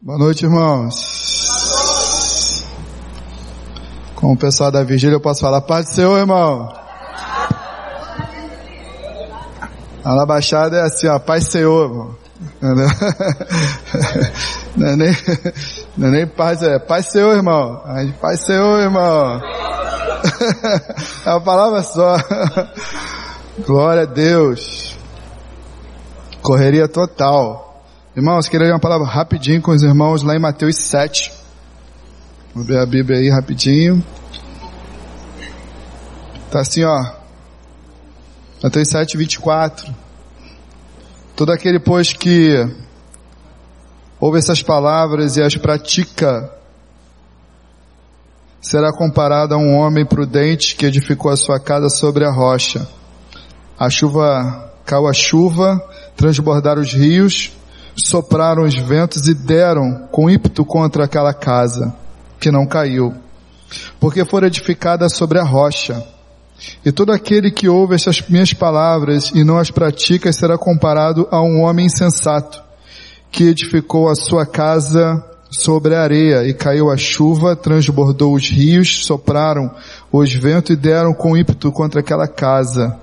Boa 0.00 0.16
noite, 0.16 0.44
irmãos. 0.44 2.64
Com 4.14 4.32
o 4.32 4.36
pessoal 4.36 4.70
da 4.70 4.84
vigília 4.84 5.16
eu 5.16 5.20
posso 5.20 5.40
falar, 5.40 5.60
paz 5.60 5.86
do 5.86 5.94
Senhor, 5.96 6.16
irmão. 6.16 6.72
A 10.04 10.14
na 10.14 10.24
Baixada 10.24 10.76
é 10.76 10.82
assim, 10.82 11.08
ó, 11.08 11.18
paz 11.18 11.46
do 11.46 11.50
Senhor, 11.50 11.90
irmão. 11.90 12.16
Não 14.76 14.86
é 14.86 14.94
nem, 14.94 15.10
não 15.96 16.06
é 16.06 16.10
nem 16.12 16.26
paz, 16.28 16.62
é 16.62 16.78
paz 16.78 17.06
do 17.06 17.12
Senhor, 17.12 17.34
irmão. 17.34 17.82
Paz 18.20 18.38
do 18.38 18.46
Senhor, 18.46 18.80
irmão. 18.80 19.40
É 21.26 21.30
uma 21.30 21.40
palavra 21.40 21.82
só. 21.82 22.16
Glória 23.66 24.02
a 24.02 24.06
Deus. 24.06 24.96
Correria 26.40 26.86
total. 26.86 27.67
Irmãos, 28.18 28.48
queria 28.48 28.66
ler 28.66 28.72
uma 28.72 28.80
palavra 28.80 29.06
rapidinho 29.06 29.62
com 29.62 29.70
os 29.70 29.80
irmãos 29.80 30.24
lá 30.24 30.34
em 30.34 30.40
Mateus 30.40 30.74
7. 30.74 31.32
Vou 32.52 32.64
ver 32.64 32.80
a 32.80 32.84
Bíblia 32.84 33.20
aí 33.20 33.30
rapidinho. 33.30 34.04
Tá 36.50 36.58
assim, 36.58 36.82
ó. 36.82 37.12
Mateus 38.60 38.88
7, 38.88 39.16
24. 39.16 39.94
Todo 41.36 41.52
aquele, 41.52 41.78
pois, 41.78 42.12
que 42.12 42.56
ouve 44.18 44.38
essas 44.38 44.64
palavras 44.64 45.36
e 45.36 45.42
as 45.44 45.54
pratica, 45.54 46.52
será 48.60 48.92
comparado 48.92 49.54
a 49.54 49.58
um 49.58 49.76
homem 49.76 50.04
prudente 50.04 50.74
que 50.74 50.86
edificou 50.86 51.30
a 51.30 51.36
sua 51.36 51.60
casa 51.60 51.88
sobre 51.88 52.24
a 52.24 52.32
rocha. 52.32 52.84
A 53.78 53.88
chuva, 53.88 54.72
caiu 54.84 55.06
a 55.06 55.12
chuva, 55.12 55.80
transbordaram 56.16 56.82
os 56.82 56.92
rios, 56.92 57.56
sopraram 58.04 58.64
os 58.64 58.74
ventos 58.76 59.26
e 59.28 59.34
deram 59.34 60.08
com 60.10 60.30
ímpeto 60.30 60.64
contra 60.64 61.04
aquela 61.04 61.34
casa, 61.34 61.94
que 62.38 62.50
não 62.50 62.66
caiu, 62.66 63.14
porque 63.98 64.24
foi 64.24 64.44
edificada 64.44 65.08
sobre 65.08 65.38
a 65.38 65.44
rocha. 65.44 66.02
E 66.84 66.90
todo 66.90 67.12
aquele 67.12 67.50
que 67.50 67.68
ouve 67.68 67.94
estas 67.94 68.20
minhas 68.28 68.52
palavras 68.52 69.30
e 69.34 69.44
não 69.44 69.58
as 69.58 69.70
pratica 69.70 70.32
será 70.32 70.58
comparado 70.58 71.28
a 71.30 71.40
um 71.40 71.62
homem 71.62 71.86
insensato, 71.86 72.62
que 73.30 73.44
edificou 73.44 74.08
a 74.08 74.14
sua 74.14 74.44
casa 74.44 75.24
sobre 75.50 75.94
a 75.94 76.02
areia, 76.02 76.46
e 76.46 76.52
caiu 76.52 76.90
a 76.90 76.96
chuva, 76.96 77.56
transbordou 77.56 78.34
os 78.34 78.50
rios, 78.50 79.04
sopraram 79.04 79.70
os 80.12 80.32
ventos 80.34 80.70
e 80.70 80.76
deram 80.76 81.14
com 81.14 81.36
ímpeto 81.36 81.72
contra 81.72 82.00
aquela 82.00 82.28
casa. 82.28 82.98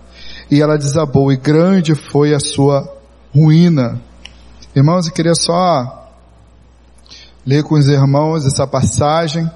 E 0.49 0.61
ela 0.61 0.77
desabou, 0.77 1.31
e 1.31 1.37
grande 1.37 1.95
foi 1.95 2.33
a 2.33 2.39
sua 2.39 2.87
ruína. 3.33 3.99
Irmãos, 4.75 5.07
eu 5.07 5.13
queria 5.13 5.33
só 5.33 6.05
ler 7.47 7.63
com 7.63 7.75
os 7.75 7.87
irmãos 7.87 8.45
essa 8.45 8.67
passagem. 8.67 9.49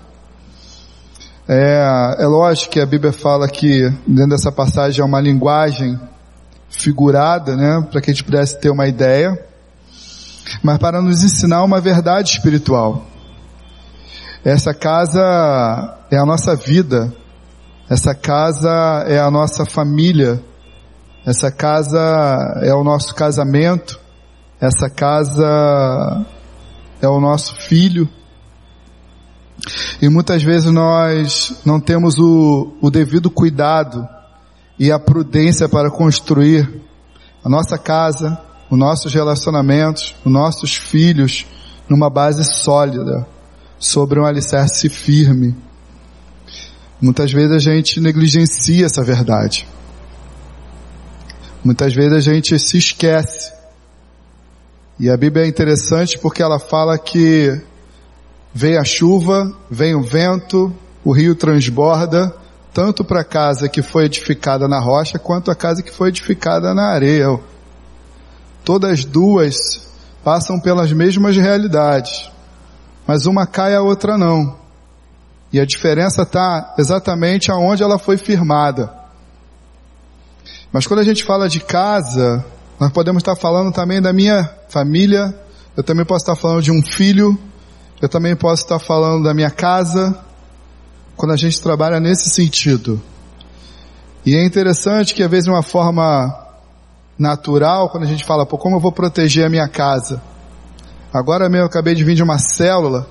É, 1.45 2.16
é 2.20 2.25
lógico 2.25 2.72
que 2.72 2.80
a 2.80 2.86
Bíblia 2.86 3.12
fala 3.12 3.45
que 3.50 3.90
dentro 4.08 4.30
dessa 4.30 4.50
passagem 4.50 5.02
é 5.02 5.03
uma 5.03 5.20
linguagem 5.20 6.00
figurada, 6.70 7.58
né, 7.58 7.86
para 7.92 8.00
que 8.00 8.12
a 8.12 8.14
gente 8.14 8.23
pudesse 8.23 8.58
ter 8.62 8.70
uma 8.70 8.88
ideia, 8.88 9.38
mas 10.64 10.78
para 10.78 11.02
nos 11.02 11.22
ensinar 11.22 11.66
uma 11.66 11.81
verdade 11.81 12.30
espiritual. 12.30 13.06
Essa 14.45 14.73
casa 14.73 15.97
é 16.09 16.17
a 16.17 16.25
nossa 16.25 16.56
vida, 16.56 17.14
essa 17.90 18.16
casa 18.16 19.03
é 19.06 19.20
a 19.20 19.30
nossa 19.30 19.66
família, 19.66 20.42
essa 21.25 21.52
casa 21.52 22.00
é 22.62 22.73
o 22.73 22.86
nosso 22.86 23.14
casamento, 23.14 23.98
essa 24.59 24.89
casa 24.89 26.25
é 27.02 27.07
o 27.07 27.19
nosso 27.19 27.55
filho. 27.55 28.09
E 30.01 30.09
muitas 30.09 30.43
vezes 30.43 30.71
nós 30.71 31.61
não 31.66 31.79
temos 31.79 32.17
o, 32.17 32.73
o 32.81 32.89
devido 32.89 33.29
cuidado 33.29 34.07
e 34.77 34.91
a 34.91 35.00
prudência 35.00 35.67
para 35.69 35.89
construir 35.89 36.81
a 37.44 37.50
nossa 37.50 37.78
casa, 37.78 38.39
os 38.69 38.78
nossos 38.78 39.13
relacionamentos, 39.13 40.13
os 40.25 40.31
nossos 40.31 40.75
filhos 40.75 41.45
numa 41.88 42.09
base 42.09 42.44
sólida, 42.44 43.25
sobre 43.78 44.19
um 44.19 44.25
alicerce 44.25 44.89
firme. 44.89 45.55
Muitas 47.01 47.31
vezes 47.31 47.51
a 47.51 47.59
gente 47.59 48.01
negligencia 48.01 48.85
essa 48.85 49.03
verdade. 49.03 49.66
Muitas 51.63 51.94
vezes 51.94 52.13
a 52.13 52.19
gente 52.19 52.57
se 52.59 52.78
esquece 52.78 53.59
e 54.99 55.09
a 55.09 55.15
Bíblia 55.15 55.45
é 55.45 55.47
interessante 55.47 56.19
porque 56.19 56.43
ela 56.43 56.59
fala 56.59 56.97
que 56.97 57.57
vem 58.53 58.77
a 58.77 58.83
chuva, 58.83 59.49
vem 59.71 59.95
o 59.95 60.03
vento, 60.03 60.75
o 61.05 61.13
rio 61.13 61.35
transborda, 61.35 62.35
tanto 62.73 63.05
para 63.05 63.21
a 63.21 63.23
casa 63.23 63.69
que 63.69 63.81
foi 63.81 64.05
edificada 64.05 64.67
na 64.67 64.77
rocha, 64.77 65.17
quanto 65.17 65.49
a 65.49 65.55
casa 65.55 65.81
que 65.81 65.93
foi 65.93 66.09
edificada 66.09 66.73
na 66.73 66.89
areia. 66.89 67.39
Todas 68.65 69.05
duas 69.05 69.87
passam 70.21 70.59
pelas 70.59 70.91
mesmas 70.91 71.37
realidades, 71.37 72.29
mas 73.07 73.25
uma 73.25 73.47
cai 73.47 73.75
a 73.75 73.81
outra 73.81 74.17
não. 74.17 74.59
E 75.51 75.61
a 75.61 75.66
diferença 75.66 76.23
está 76.23 76.75
exatamente 76.77 77.49
aonde 77.49 77.81
ela 77.81 77.97
foi 77.97 78.17
firmada. 78.17 78.93
Mas 80.73 80.85
quando 80.85 80.99
a 80.99 81.03
gente 81.03 81.23
fala 81.23 81.47
de 81.47 81.61
casa, 81.61 82.45
nós 82.79 82.91
podemos 82.94 83.22
estar 83.22 83.35
falando 83.35 83.73
também 83.73 84.01
da 84.01 84.13
minha 84.13 84.50
família, 84.69 85.35
eu 85.75 85.84
também 85.84 86.06
posso 86.06 86.23
estar 86.23 86.35
falando 86.35 86.62
de 86.62 86.72
um 86.72 86.81
filho, 86.81 87.38
eu 88.01 88.07
também 88.07 88.35
posso 88.35 88.63
estar 88.63 88.79
falando 88.79 89.23
da 89.23 89.34
minha 89.34 89.51
casa, 89.51 90.17
quando 91.17 91.34
a 91.34 91.35
gente 91.35 91.62
trabalha 91.62 92.00
nesse 92.00 92.29
sentido. 92.29 93.01
E 94.25 94.35
é 94.35 94.45
interessante 94.45 95.13
que 95.13 95.22
às 95.22 95.29
vezes 95.29 95.45
de 95.45 95.51
uma 95.51 95.62
forma 95.62 96.34
natural, 97.17 97.90
quando 97.90 98.03
a 98.03 98.07
gente 98.07 98.23
fala, 98.23 98.45
pô, 98.45 98.57
como 98.57 98.78
eu 98.78 98.79
vou 98.79 98.94
proteger 98.94 99.46
a 99.46 99.50
minha 99.50 99.67
casa? 99.67 100.22
Agora 101.13 101.50
mesmo 101.50 101.63
eu 101.63 101.67
acabei 101.67 101.94
de 101.94 102.03
vir 102.06 102.16
de 102.16 102.23
uma 102.23 102.38
célula, 102.38 103.06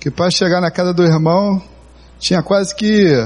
que 0.00 0.10
para 0.10 0.30
chegar 0.30 0.60
na 0.60 0.72
casa 0.72 0.92
do 0.92 1.04
irmão, 1.04 1.62
tinha 2.18 2.42
quase 2.42 2.74
que 2.74 3.24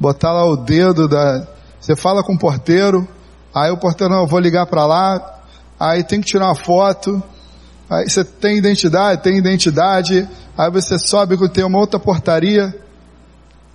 botar 0.00 0.32
lá 0.32 0.46
o 0.46 0.56
dedo 0.56 1.06
da, 1.06 1.46
você 1.78 1.94
fala 1.94 2.22
com 2.22 2.34
o 2.34 2.38
porteiro, 2.38 3.06
Aí 3.58 3.72
o 3.72 3.76
porteiro, 3.76 4.12
não, 4.12 4.22
eu 4.22 4.26
vou 4.26 4.38
ligar 4.38 4.66
para 4.66 4.86
lá, 4.86 5.40
aí 5.80 6.04
tem 6.04 6.20
que 6.20 6.26
tirar 6.26 6.46
uma 6.46 6.54
foto, 6.54 7.20
aí 7.90 8.08
você 8.08 8.22
tem 8.24 8.56
identidade, 8.56 9.22
tem 9.22 9.36
identidade, 9.36 10.28
aí 10.56 10.70
você 10.70 10.96
sobe 10.96 11.36
que 11.36 11.48
tem 11.48 11.64
uma 11.64 11.78
outra 11.80 11.98
portaria, 11.98 12.72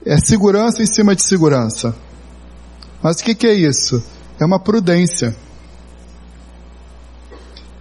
é 0.06 0.18
segurança 0.18 0.82
em 0.82 0.86
cima 0.86 1.14
de 1.14 1.24
segurança. 1.24 1.94
Mas 3.02 3.20
o 3.20 3.24
que, 3.26 3.36
que 3.36 3.46
é 3.46 3.54
isso? 3.54 4.02
É 4.40 4.46
uma 4.46 4.60
prudência. 4.60 5.36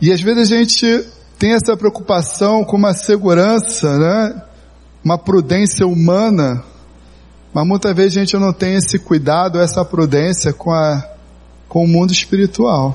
E 0.00 0.10
às 0.10 0.20
vezes 0.20 0.50
a 0.50 0.56
gente 0.56 1.06
tem 1.38 1.52
essa 1.52 1.76
preocupação 1.76 2.64
com 2.64 2.76
uma 2.76 2.94
segurança, 2.94 3.96
né? 3.96 4.42
Uma 5.04 5.18
prudência 5.18 5.86
humana, 5.86 6.64
mas 7.54 7.66
muitas 7.66 7.94
vezes 7.94 8.16
a 8.16 8.20
gente 8.20 8.36
não 8.36 8.52
tem 8.52 8.74
esse 8.74 8.98
cuidado, 8.98 9.60
essa 9.60 9.84
prudência 9.84 10.52
com 10.52 10.72
a 10.72 11.11
com 11.72 11.82
o 11.82 11.88
mundo 11.88 12.12
espiritual. 12.12 12.94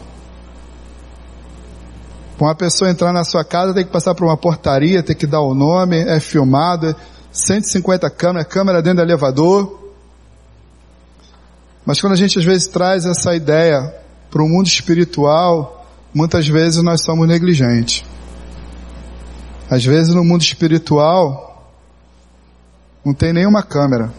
Uma 2.39 2.53
pessoa 2.53 2.91
entrar 2.91 3.11
na 3.11 3.23
sua 3.23 3.43
casa 3.43 3.73
tem 3.73 3.83
que 3.83 3.91
passar 3.91 4.13
por 4.13 4.25
uma 4.25 4.38
portaria, 4.38 5.01
tem 5.01 5.15
que 5.15 5.25
dar 5.25 5.41
o 5.41 5.55
nome, 5.55 5.97
é 5.97 6.19
filmado, 6.19 6.95
150 7.31 8.07
câmeras, 8.11 8.47
câmera 8.47 8.79
dentro 8.79 8.97
do 8.97 9.01
elevador. 9.01 9.91
Mas 11.83 11.99
quando 11.99 12.13
a 12.13 12.15
gente 12.15 12.38
às 12.38 12.45
vezes 12.45 12.67
traz 12.67 13.03
essa 13.03 13.35
ideia 13.35 13.95
para 14.29 14.43
o 14.43 14.47
mundo 14.47 14.67
espiritual, 14.67 15.83
muitas 16.13 16.47
vezes 16.47 16.83
nós 16.83 17.03
somos 17.03 17.27
negligentes. 17.27 18.05
Às 19.67 19.83
vezes 19.83 20.13
no 20.13 20.23
mundo 20.23 20.44
espiritual 20.44 21.74
não 23.03 23.15
tem 23.15 23.33
nenhuma 23.33 23.63
câmera. 23.63 24.13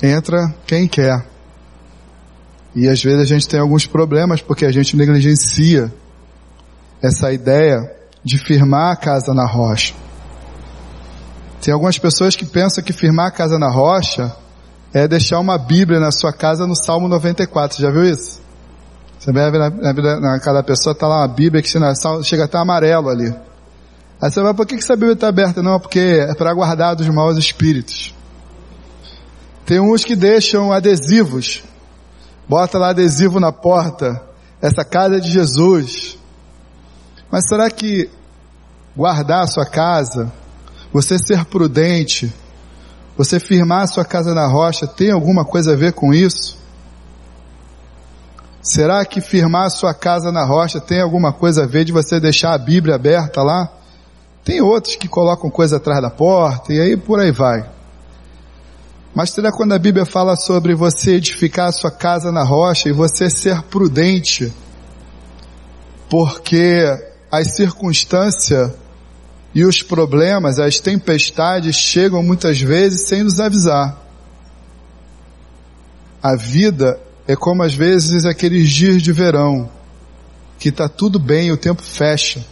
Entra 0.00 0.54
quem 0.64 0.86
quer. 0.86 1.31
E 2.74 2.88
às 2.88 3.02
vezes 3.02 3.20
a 3.20 3.24
gente 3.24 3.46
tem 3.46 3.60
alguns 3.60 3.86
problemas 3.86 4.40
porque 4.40 4.64
a 4.64 4.72
gente 4.72 4.96
negligencia 4.96 5.92
essa 7.02 7.32
ideia 7.32 7.90
de 8.24 8.38
firmar 8.38 8.92
a 8.92 8.96
casa 8.96 9.34
na 9.34 9.46
rocha. 9.46 9.94
Tem 11.60 11.72
algumas 11.72 11.98
pessoas 11.98 12.34
que 12.34 12.46
pensam 12.46 12.82
que 12.82 12.92
firmar 12.92 13.26
a 13.26 13.30
casa 13.30 13.58
na 13.58 13.70
rocha 13.70 14.34
é 14.92 15.06
deixar 15.06 15.38
uma 15.38 15.58
Bíblia 15.58 16.00
na 16.00 16.10
sua 16.10 16.32
casa 16.32 16.66
no 16.66 16.74
Salmo 16.74 17.08
94. 17.08 17.76
Você 17.76 17.82
já 17.82 17.90
viu 17.90 18.04
isso? 18.04 18.40
Você 19.18 19.32
vai 19.32 19.50
ver 19.50 19.58
na, 19.58 19.70
na, 19.70 20.20
na 20.20 20.40
cada 20.40 20.62
pessoa 20.62 20.92
está 20.92 21.06
lá 21.06 21.20
uma 21.20 21.28
Bíblia 21.28 21.62
que 21.62 21.68
chega 22.24 22.44
até 22.44 22.58
amarelo 22.58 23.08
ali. 23.08 23.32
Aí 24.20 24.30
você 24.30 24.40
vai, 24.40 24.54
por 24.54 24.66
que, 24.66 24.76
que 24.76 24.82
essa 24.82 24.94
Bíblia 24.94 25.14
está 25.14 25.28
aberta? 25.28 25.62
Não, 25.62 25.78
porque 25.78 25.98
é 25.98 26.34
para 26.34 26.52
guardar 26.54 26.96
dos 26.96 27.08
maus 27.08 27.36
espíritos. 27.36 28.14
Tem 29.64 29.80
uns 29.80 30.04
que 30.04 30.16
deixam 30.16 30.72
adesivos 30.72 31.62
Bota 32.52 32.76
lá 32.76 32.90
adesivo 32.90 33.40
na 33.40 33.50
porta. 33.50 34.22
Essa 34.60 34.84
casa 34.84 35.16
é 35.16 35.20
de 35.20 35.30
Jesus. 35.30 36.18
Mas 37.30 37.48
será 37.48 37.70
que 37.70 38.10
guardar 38.94 39.44
a 39.44 39.46
sua 39.46 39.64
casa, 39.64 40.30
você 40.92 41.18
ser 41.18 41.46
prudente, 41.46 42.30
você 43.16 43.40
firmar 43.40 43.84
a 43.84 43.86
sua 43.86 44.04
casa 44.04 44.34
na 44.34 44.46
rocha, 44.46 44.86
tem 44.86 45.10
alguma 45.10 45.46
coisa 45.46 45.72
a 45.72 45.76
ver 45.76 45.94
com 45.94 46.12
isso? 46.12 46.58
Será 48.60 49.02
que 49.06 49.22
firmar 49.22 49.68
a 49.68 49.70
sua 49.70 49.94
casa 49.94 50.30
na 50.30 50.44
rocha 50.44 50.78
tem 50.78 51.00
alguma 51.00 51.32
coisa 51.32 51.64
a 51.64 51.66
ver 51.66 51.86
de 51.86 51.92
você 51.92 52.20
deixar 52.20 52.52
a 52.52 52.58
Bíblia 52.58 52.96
aberta 52.96 53.42
lá? 53.42 53.72
Tem 54.44 54.60
outros 54.60 54.94
que 54.94 55.08
colocam 55.08 55.48
coisa 55.48 55.78
atrás 55.78 56.02
da 56.02 56.10
porta 56.10 56.70
e 56.70 56.78
aí 56.78 56.98
por 56.98 57.18
aí 57.18 57.32
vai. 57.32 57.71
Mas 59.14 59.30
será 59.30 59.52
quando 59.52 59.72
a 59.72 59.78
Bíblia 59.78 60.06
fala 60.06 60.36
sobre 60.36 60.74
você 60.74 61.12
edificar 61.16 61.68
a 61.68 61.72
sua 61.72 61.90
casa 61.90 62.32
na 62.32 62.42
rocha 62.42 62.88
e 62.88 62.92
você 62.92 63.28
ser 63.28 63.62
prudente, 63.64 64.52
porque 66.08 66.82
as 67.30 67.54
circunstâncias 67.54 68.72
e 69.54 69.64
os 69.64 69.82
problemas, 69.82 70.58
as 70.58 70.80
tempestades 70.80 71.76
chegam 71.76 72.22
muitas 72.22 72.60
vezes 72.60 73.06
sem 73.06 73.22
nos 73.22 73.38
avisar. 73.38 74.00
A 76.22 76.34
vida 76.34 76.98
é 77.26 77.36
como 77.36 77.62
às 77.62 77.74
vezes 77.74 78.24
aqueles 78.24 78.70
dias 78.70 79.02
de 79.02 79.12
verão, 79.12 79.70
que 80.58 80.70
está 80.70 80.88
tudo 80.88 81.18
bem, 81.18 81.52
o 81.52 81.56
tempo 81.56 81.82
fecha. 81.82 82.42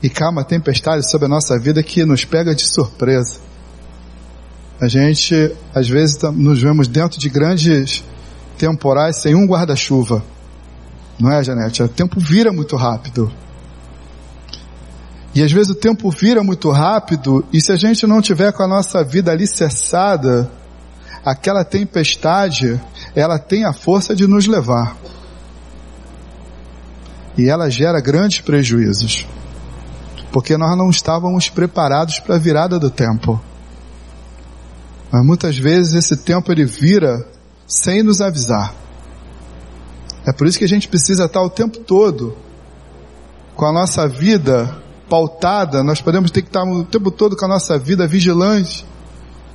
E 0.00 0.08
cai 0.08 0.28
uma 0.28 0.44
tempestade 0.44 1.10
sobre 1.10 1.26
a 1.26 1.28
nossa 1.28 1.58
vida 1.58 1.82
que 1.82 2.04
nos 2.04 2.24
pega 2.24 2.54
de 2.54 2.62
surpresa. 2.62 3.45
A 4.80 4.88
gente, 4.88 5.54
às 5.74 5.88
vezes, 5.88 6.20
nos 6.34 6.60
vemos 6.60 6.86
dentro 6.86 7.18
de 7.18 7.28
grandes 7.28 8.04
temporais 8.58 9.16
sem 9.16 9.34
um 9.34 9.46
guarda-chuva. 9.46 10.22
Não 11.18 11.32
é, 11.32 11.42
Janete? 11.42 11.82
O 11.82 11.88
tempo 11.88 12.20
vira 12.20 12.52
muito 12.52 12.76
rápido. 12.76 13.32
E 15.34 15.42
às 15.42 15.52
vezes 15.52 15.70
o 15.70 15.74
tempo 15.74 16.10
vira 16.10 16.42
muito 16.42 16.70
rápido, 16.70 17.44
e 17.52 17.60
se 17.60 17.70
a 17.70 17.76
gente 17.76 18.06
não 18.06 18.22
tiver 18.22 18.52
com 18.54 18.62
a 18.62 18.66
nossa 18.66 19.04
vida 19.04 19.30
alicerçada, 19.30 20.50
aquela 21.22 21.62
tempestade, 21.62 22.80
ela 23.14 23.38
tem 23.38 23.64
a 23.64 23.72
força 23.72 24.16
de 24.16 24.26
nos 24.26 24.46
levar. 24.46 24.96
E 27.36 27.50
ela 27.50 27.68
gera 27.68 28.00
grandes 28.00 28.40
prejuízos. 28.40 29.26
Porque 30.32 30.56
nós 30.56 30.76
não 30.76 30.88
estávamos 30.88 31.50
preparados 31.50 32.18
para 32.18 32.36
a 32.36 32.38
virada 32.38 32.78
do 32.78 32.88
tempo. 32.88 33.38
Mas 35.10 35.24
muitas 35.24 35.56
vezes 35.56 35.94
esse 35.94 36.16
tempo 36.16 36.50
ele 36.50 36.64
vira 36.64 37.26
sem 37.66 38.02
nos 38.02 38.20
avisar. 38.20 38.74
É 40.26 40.32
por 40.32 40.46
isso 40.46 40.58
que 40.58 40.64
a 40.64 40.68
gente 40.68 40.88
precisa 40.88 41.26
estar 41.26 41.42
o 41.42 41.50
tempo 41.50 41.78
todo 41.78 42.36
com 43.54 43.64
a 43.64 43.72
nossa 43.72 44.08
vida 44.08 44.82
pautada, 45.08 45.82
nós 45.82 46.00
podemos 46.00 46.30
ter 46.30 46.42
que 46.42 46.48
estar 46.48 46.64
o 46.64 46.84
tempo 46.84 47.10
todo 47.10 47.36
com 47.36 47.44
a 47.44 47.48
nossa 47.48 47.78
vida 47.78 48.06
vigilante, 48.06 48.84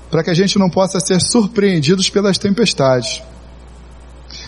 para 0.09 0.23
que 0.23 0.29
a 0.29 0.33
gente 0.33 0.57
não 0.57 0.69
possa 0.69 0.99
ser 0.99 1.19
surpreendidos 1.19 2.09
pelas 2.09 2.37
tempestades. 2.37 3.21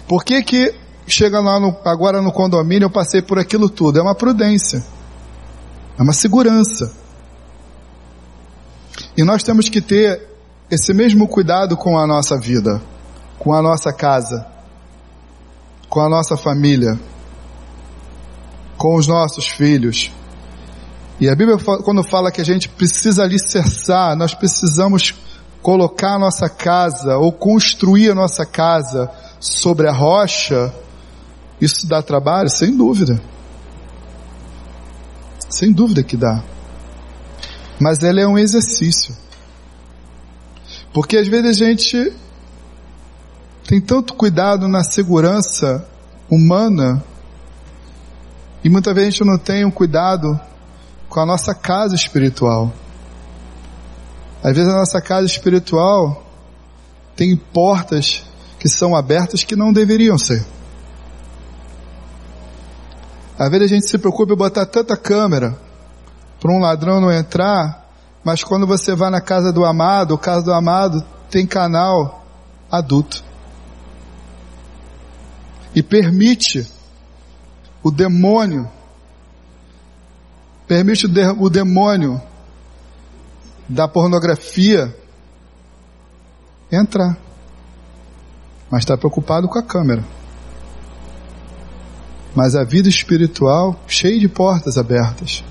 Por 0.07 0.23
que 0.23 0.41
que 0.41 0.73
chega 1.05 1.39
lá 1.39 1.59
no, 1.59 1.75
agora 1.85 2.21
no 2.21 2.31
condomínio 2.31 2.85
eu 2.85 2.89
passei 2.89 3.21
por 3.21 3.37
aquilo 3.37 3.69
tudo? 3.69 3.99
É 3.99 4.01
uma 4.01 4.15
prudência. 4.15 4.83
É 5.97 6.01
uma 6.01 6.13
segurança. 6.13 6.91
E 9.15 9.23
nós 9.23 9.43
temos 9.43 9.69
que 9.69 9.81
ter 9.81 10.32
esse 10.73 10.93
mesmo 10.93 11.27
cuidado 11.27 11.77
com 11.77 11.97
a 11.97 12.07
nossa 12.07 12.37
vida, 12.39 12.81
com 13.37 13.53
a 13.53 13.61
nossa 13.61 13.93
casa, 13.93 14.45
com 15.87 15.99
a 15.99 16.09
nossa 16.09 16.35
família, 16.35 16.99
com 18.77 18.95
os 18.95 19.07
nossos 19.07 19.47
filhos. 19.47 20.11
E 21.19 21.29
a 21.29 21.35
Bíblia, 21.35 21.57
quando 21.83 22.03
fala 22.03 22.31
que 22.31 22.41
a 22.41 22.45
gente 22.45 22.67
precisa 22.67 23.23
alicerçar, 23.23 24.15
nós 24.15 24.33
precisamos 24.33 25.13
colocar 25.61 26.15
a 26.15 26.19
nossa 26.19 26.49
casa 26.49 27.17
ou 27.17 27.31
construir 27.31 28.11
a 28.11 28.15
nossa 28.15 28.45
casa 28.45 29.09
sobre 29.39 29.87
a 29.87 29.93
rocha, 29.93 30.73
isso 31.61 31.87
dá 31.87 32.01
trabalho? 32.01 32.49
Sem 32.49 32.75
dúvida. 32.75 33.21
Sem 35.49 35.71
dúvida 35.71 36.03
que 36.03 36.17
dá. 36.17 36.43
Mas 37.79 38.03
ela 38.03 38.19
é 38.19 38.27
um 38.27 38.37
exercício. 38.37 39.22
Porque 40.93 41.17
às 41.17 41.27
vezes 41.27 41.61
a 41.61 41.65
gente 41.65 42.13
tem 43.67 43.81
tanto 43.81 44.13
cuidado 44.13 44.67
na 44.67 44.83
segurança 44.83 45.87
humana 46.29 47.03
e 48.63 48.69
muitas 48.69 48.93
vezes 48.93 49.07
a 49.07 49.11
gente 49.11 49.27
não 49.27 49.37
tem 49.37 49.65
um 49.65 49.71
cuidado 49.71 50.39
com 51.09 51.19
a 51.19 51.25
nossa 51.25 51.55
casa 51.55 51.95
espiritual. 51.95 52.71
Às 54.43 54.55
vezes 54.55 54.69
a 54.71 54.77
nossa 54.77 55.01
casa 55.01 55.25
espiritual 55.25 56.23
tem 57.15 57.35
portas 57.35 58.23
que 58.59 58.69
são 58.69 58.95
abertas 58.95 59.43
que 59.43 59.55
não 59.55 59.73
deveriam 59.73 60.17
ser. 60.17 60.45
Às 63.37 63.49
vezes 63.49 63.71
a 63.71 63.73
gente 63.75 63.87
se 63.87 63.97
preocupa 63.97 64.33
em 64.33 64.37
botar 64.37 64.65
tanta 64.65 64.95
câmera 64.95 65.57
para 66.39 66.51
um 66.51 66.59
ladrão 66.59 67.01
não 67.01 67.11
entrar 67.11 67.82
mas 68.23 68.43
quando 68.43 68.65
você 68.65 68.95
vai 68.95 69.09
na 69.09 69.19
casa 69.19 69.51
do 69.51 69.65
amado, 69.65 70.13
o 70.13 70.17
casa 70.17 70.43
do 70.43 70.53
amado 70.53 71.03
tem 71.29 71.45
canal 71.45 72.25
adulto. 72.71 73.23
E 75.75 75.83
permite 75.83 76.65
o 77.81 77.91
demônio, 77.91 78.69
permite 80.67 81.05
o, 81.05 81.09
de, 81.09 81.25
o 81.37 81.49
demônio 81.49 82.21
da 83.67 83.87
pornografia 83.87 84.95
entrar. 86.71 87.17
Mas 88.69 88.83
está 88.83 88.97
preocupado 88.97 89.47
com 89.47 89.59
a 89.59 89.63
câmera. 89.63 90.03
Mas 92.33 92.55
a 92.55 92.63
vida 92.63 92.87
espiritual 92.87 93.79
cheia 93.87 94.17
de 94.17 94.27
portas 94.27 94.77
abertas. 94.77 95.43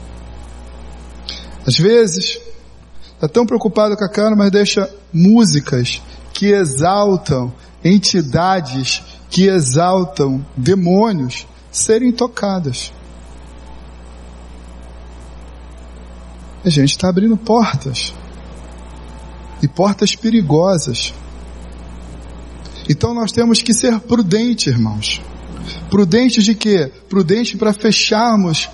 Às 1.67 1.77
vezes, 1.77 2.41
Está 3.23 3.35
tão 3.35 3.47
preocupado 3.47 3.97
com 3.97 4.03
a 4.03 4.09
câmera, 4.09 4.35
mas 4.35 4.51
deixa 4.51 4.93
músicas 5.13 6.03
que 6.33 6.47
exaltam 6.47 7.55
entidades, 7.85 9.01
que 9.31 9.47
exaltam 9.47 10.45
demônios 10.57 11.47
serem 11.71 12.11
tocadas. 12.11 12.93
A 16.65 16.69
gente 16.69 16.91
está 16.91 17.09
abrindo 17.09 17.37
portas. 17.37 18.13
E 19.63 19.69
portas 19.69 20.17
perigosas. 20.17 21.15
Então 22.89 23.15
nós 23.15 23.31
temos 23.31 23.63
que 23.63 23.73
ser 23.73 24.01
prudentes, 24.01 24.67
irmãos. 24.67 25.23
Prudentes 25.89 26.43
de 26.43 26.57
quê? 26.57 26.91
Prudentes 27.09 27.57
para 27.57 27.73
fecharmos 27.73 28.69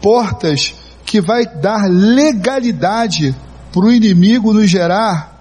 portas 0.00 0.74
que 1.04 1.20
vai 1.20 1.44
dar 1.44 1.86
legalidade 1.86 3.36
para 3.72 3.82
o 3.82 3.92
inimigo 3.92 4.52
nos 4.52 4.68
gerar 4.68 5.38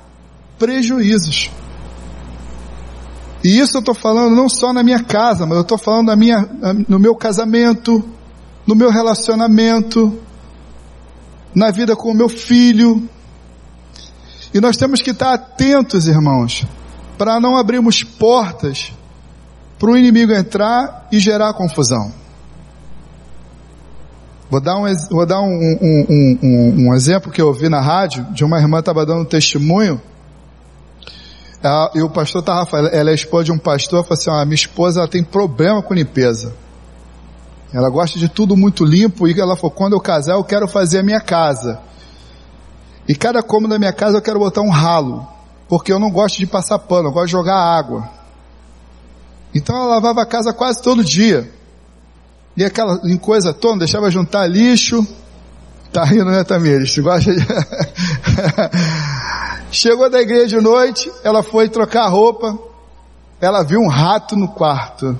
prejuízos. 0.57 1.51
E 3.43 3.59
isso 3.59 3.77
eu 3.77 3.79
estou 3.79 3.95
falando 3.95 4.36
não 4.36 4.50
só 4.50 4.74
na 4.74 4.83
minha 4.83 5.01
casa, 5.01 5.45
mas 5.45 5.55
eu 5.55 5.62
estou 5.62 5.77
falando 5.77 6.07
na 6.07 6.15
minha, 6.15 6.48
no 6.88 7.00
meu 7.00 7.15
casamento, 7.15 8.03
no 8.67 8.75
meu 8.75 8.91
relacionamento, 8.91 10.19
na 11.55 11.71
vida 11.71 11.95
com 11.95 12.12
o 12.12 12.15
meu 12.15 12.27
filho. 12.27 13.07
E 14.53 14.59
nós 14.59 14.75
temos 14.75 15.01
que 15.01 15.12
estar 15.12 15.33
atentos, 15.33 16.07
irmãos, 16.07 16.65
para 17.17 17.39
não 17.39 17.55
abrirmos 17.55 18.03
portas 18.03 18.91
para 19.77 19.91
o 19.91 19.98
inimigo 19.98 20.33
entrar 20.33 21.07
e 21.12 21.19
gerar 21.19 21.53
confusão. 21.53 22.12
Vou 24.49 24.59
dar, 24.59 24.77
um, 24.77 24.85
vou 25.11 25.25
dar 25.27 25.41
um, 25.41 25.45
um, 25.45 26.37
um, 26.41 26.87
um, 26.87 26.93
exemplo 26.95 27.31
que 27.31 27.39
eu 27.39 27.47
ouvi 27.47 27.69
na 27.69 27.79
rádio, 27.79 28.25
de 28.31 28.43
uma 28.43 28.59
irmã 28.59 28.79
estava 28.79 29.05
dando 29.05 29.23
testemunho, 29.23 30.01
ela, 31.61 31.91
e 31.93 32.01
o 32.01 32.09
pastor 32.09 32.41
estava 32.41 32.65
falando, 32.65 32.91
ela 32.91 33.11
é 33.11 33.13
esposa 33.13 33.43
de 33.45 33.51
um 33.51 33.59
pastor, 33.59 34.03
falou 34.03 34.19
assim, 34.19 34.31
ah, 34.31 34.43
minha 34.45 34.55
esposa 34.55 35.07
tem 35.07 35.23
problema 35.23 35.83
com 35.83 35.93
limpeza. 35.93 36.55
Ela 37.71 37.89
gosta 37.91 38.17
de 38.17 38.27
tudo 38.27 38.57
muito 38.57 38.83
limpo, 38.83 39.27
e 39.27 39.39
ela 39.39 39.55
falou, 39.55 39.69
quando 39.69 39.93
eu 39.93 39.99
casar 39.99 40.33
eu 40.33 40.43
quero 40.43 40.67
fazer 40.67 40.99
a 40.99 41.03
minha 41.03 41.21
casa. 41.21 41.79
E 43.07 43.13
cada 43.13 43.43
cômodo 43.43 43.73
da 43.73 43.79
minha 43.79 43.93
casa 43.93 44.17
eu 44.17 44.21
quero 44.21 44.39
botar 44.39 44.61
um 44.61 44.69
ralo, 44.69 45.27
porque 45.67 45.93
eu 45.93 45.99
não 45.99 46.09
gosto 46.09 46.39
de 46.39 46.47
passar 46.47 46.79
pano, 46.79 47.09
eu 47.09 47.11
gosto 47.11 47.27
de 47.27 47.33
jogar 47.33 47.55
água. 47.55 48.09
Então 49.53 49.75
ela 49.75 49.85
lavava 49.85 50.23
a 50.23 50.25
casa 50.25 50.51
quase 50.51 50.81
todo 50.81 51.03
dia. 51.03 51.58
E 52.59 52.65
aquela 52.65 52.99
coisa 53.19 53.53
toda, 53.53 53.79
deixava 53.79 54.11
juntar 54.11 54.45
lixo. 54.45 55.07
Tá 55.93 56.03
rindo, 56.03 56.25
né, 56.25 56.43
Tamires? 56.43 56.99
Gosta 56.99 57.33
de... 57.33 57.39
Chegou 59.71 60.09
da 60.09 60.19
igreja 60.19 60.57
de 60.57 60.61
noite, 60.61 61.09
ela 61.23 61.41
foi 61.41 61.69
trocar 61.69 62.03
a 62.03 62.09
roupa, 62.09 62.59
ela 63.39 63.63
viu 63.63 63.79
um 63.79 63.87
rato 63.87 64.35
no 64.35 64.49
quarto. 64.49 65.17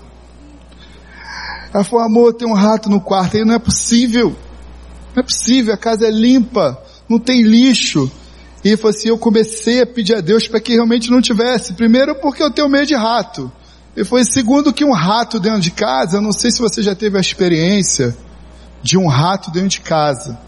Ela 1.74 1.84
falou, 1.86 2.05
amor, 2.05 2.34
tem 2.34 2.46
um 2.46 2.53
rato 2.53 2.89
no 2.89 3.00
quarto, 3.00 3.38
aí 3.38 3.46
não 3.46 3.55
é 3.55 3.60
possível. 3.60 4.36
Não 5.15 5.22
é 5.22 5.24
possível, 5.24 5.74
a 5.74 5.77
casa 5.77 6.08
é 6.08 6.12
limpa, 6.12 6.77
não 7.08 7.19
tem 7.19 7.41
lixo. 7.41 8.12
E 8.65 8.75
falou 8.75 8.89
assim, 8.89 9.08
eu 9.08 9.17
comecei 9.17 9.81
a 9.81 9.88
pedir 9.88 10.13
a 10.13 10.19
Deus 10.19 10.46
para 10.46 10.60
que 10.60 10.74
realmente 10.74 11.10
não 11.10 11.22
tivesse. 11.22 11.72
Primeiro 11.72 12.15
porque 12.15 12.43
eu 12.43 12.51
tenho 12.51 12.67
medo 12.67 12.88
de 12.88 12.96
rato. 12.96 13.50
E 14.00 14.06
foi 14.06 14.24
segundo 14.24 14.72
que 14.72 14.86
um 14.86 14.94
rato 14.94 15.41
dentro 15.41 15.60
de 15.60 15.72
casa, 15.72 16.15
eu 16.15 16.22
não 16.22 16.32
sei 16.32 16.51
se 16.51 16.62
você 16.62 16.82
já 16.82 16.96
teve 16.96 17.18
a 17.18 17.20
experiência 17.20 18.15
de 18.82 18.98
um 18.98 19.10
rato 19.10 19.51
dentro 19.51 19.68
de 19.68 19.82
casa. 19.82 20.39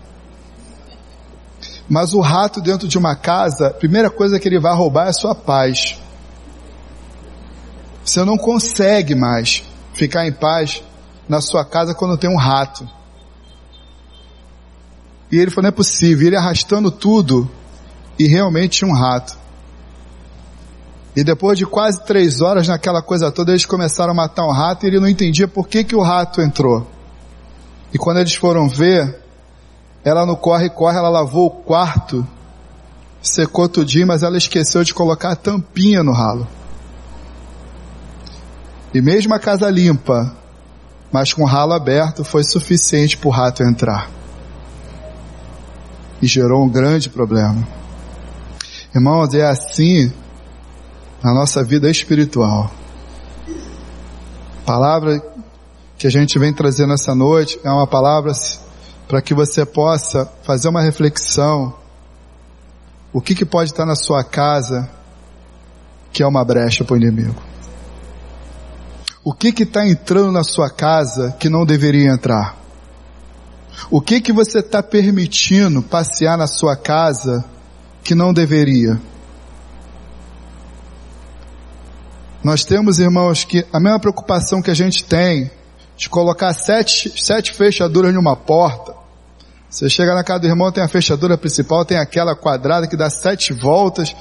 Mas 1.89 2.13
o 2.13 2.21
rato 2.21 2.61
dentro 2.61 2.87
de 2.87 2.97
uma 2.97 3.13
casa, 3.13 3.67
a 3.67 3.73
primeira 3.73 4.09
coisa 4.09 4.39
que 4.39 4.47
ele 4.47 4.57
vai 4.57 4.73
roubar 4.73 5.07
é 5.07 5.09
a 5.09 5.13
sua 5.13 5.35
paz. 5.35 5.99
Você 8.05 8.23
não 8.23 8.37
consegue 8.37 9.15
mais 9.15 9.65
ficar 9.93 10.25
em 10.25 10.31
paz 10.31 10.81
na 11.27 11.41
sua 11.41 11.65
casa 11.65 11.93
quando 11.93 12.17
tem 12.17 12.29
um 12.29 12.39
rato. 12.39 12.89
E 15.29 15.37
ele 15.37 15.51
falou, 15.51 15.63
não 15.63 15.69
é 15.69 15.73
possível. 15.73 16.25
Ele 16.25 16.37
arrastando 16.37 16.89
tudo 16.89 17.51
e 18.17 18.27
realmente 18.27 18.85
um 18.85 18.93
rato. 18.93 19.40
E 21.15 21.23
depois 21.23 21.57
de 21.57 21.65
quase 21.65 22.03
três 22.05 22.41
horas 22.41 22.67
naquela 22.67 23.01
coisa 23.01 23.31
toda, 23.31 23.51
eles 23.51 23.65
começaram 23.65 24.11
a 24.11 24.15
matar 24.15 24.45
um 24.45 24.51
rato 24.51 24.85
e 24.85 24.87
ele 24.87 24.99
não 24.99 25.09
entendia 25.09 25.47
por 25.47 25.67
que, 25.67 25.83
que 25.83 25.95
o 25.95 26.01
rato 26.01 26.41
entrou. 26.41 26.87
E 27.93 27.97
quando 27.97 28.19
eles 28.19 28.33
foram 28.33 28.69
ver, 28.69 29.19
ela 30.05 30.25
no 30.25 30.37
corre-corre, 30.37 30.97
ela 30.97 31.09
lavou 31.09 31.47
o 31.47 31.51
quarto, 31.51 32.25
secou 33.21 33.67
tudinho, 33.67 34.07
mas 34.07 34.23
ela 34.23 34.37
esqueceu 34.37 34.83
de 34.83 34.93
colocar 34.93 35.31
a 35.31 35.35
tampinha 35.35 36.01
no 36.01 36.13
ralo. 36.13 36.47
E 38.93 39.01
mesmo 39.01 39.33
a 39.33 39.39
casa 39.39 39.69
limpa, 39.69 40.33
mas 41.11 41.33
com 41.33 41.43
o 41.43 41.47
ralo 41.47 41.73
aberto, 41.73 42.23
foi 42.23 42.43
suficiente 42.43 43.17
para 43.17 43.27
o 43.27 43.31
rato 43.31 43.63
entrar. 43.63 44.09
E 46.21 46.27
gerou 46.27 46.63
um 46.63 46.69
grande 46.69 47.09
problema. 47.09 47.67
Irmãos, 48.95 49.33
é 49.33 49.45
assim 49.45 50.11
na 51.23 51.33
nossa 51.33 51.63
vida 51.63 51.89
espiritual. 51.89 52.71
A 54.61 54.65
palavra 54.65 55.21
que 55.97 56.07
a 56.07 56.09
gente 56.09 56.37
vem 56.39 56.53
trazer 56.53 56.87
nessa 56.87 57.13
noite 57.13 57.59
é 57.63 57.69
uma 57.69 57.85
palavra 57.85 58.31
para 59.07 59.21
que 59.21 59.33
você 59.33 59.65
possa 59.65 60.25
fazer 60.43 60.69
uma 60.69 60.81
reflexão. 60.81 61.73
O 63.13 63.21
que, 63.21 63.35
que 63.35 63.45
pode 63.45 63.71
estar 63.71 63.85
na 63.85 63.95
sua 63.95 64.23
casa 64.23 64.89
que 66.11 66.23
é 66.23 66.27
uma 66.27 66.43
brecha 66.43 66.83
para 66.83 66.93
o 66.93 66.97
inimigo? 66.97 67.41
O 69.23 69.33
que 69.33 69.51
que 69.51 69.63
está 69.63 69.85
entrando 69.85 70.31
na 70.31 70.43
sua 70.43 70.69
casa 70.69 71.35
que 71.39 71.49
não 71.49 71.65
deveria 71.65 72.09
entrar? 72.09 72.57
O 73.89 74.01
que 74.01 74.19
que 74.19 74.33
você 74.33 74.59
está 74.59 74.81
permitindo 74.81 75.81
passear 75.81 76.37
na 76.37 76.47
sua 76.47 76.75
casa 76.75 77.45
que 78.03 78.15
não 78.15 78.33
deveria? 78.33 78.99
Nós 82.43 82.63
temos, 82.63 82.99
irmãos, 82.99 83.43
que 83.43 83.65
a 83.71 83.79
mesma 83.79 83.99
preocupação 83.99 84.61
que 84.61 84.71
a 84.71 84.73
gente 84.73 85.03
tem 85.03 85.51
de 85.95 86.09
colocar 86.09 86.51
sete, 86.53 87.13
sete 87.15 87.53
fechaduras 87.53 88.11
numa 88.13 88.35
porta. 88.35 88.95
Você 89.69 89.87
chega 89.87 90.15
na 90.15 90.23
casa 90.23 90.39
do 90.39 90.47
irmão, 90.47 90.71
tem 90.71 90.83
a 90.83 90.87
fechadura 90.87 91.37
principal, 91.37 91.85
tem 91.85 91.97
aquela 91.97 92.35
quadrada 92.35 92.87
que 92.87 92.97
dá 92.97 93.09
sete 93.09 93.53
voltas. 93.53 94.15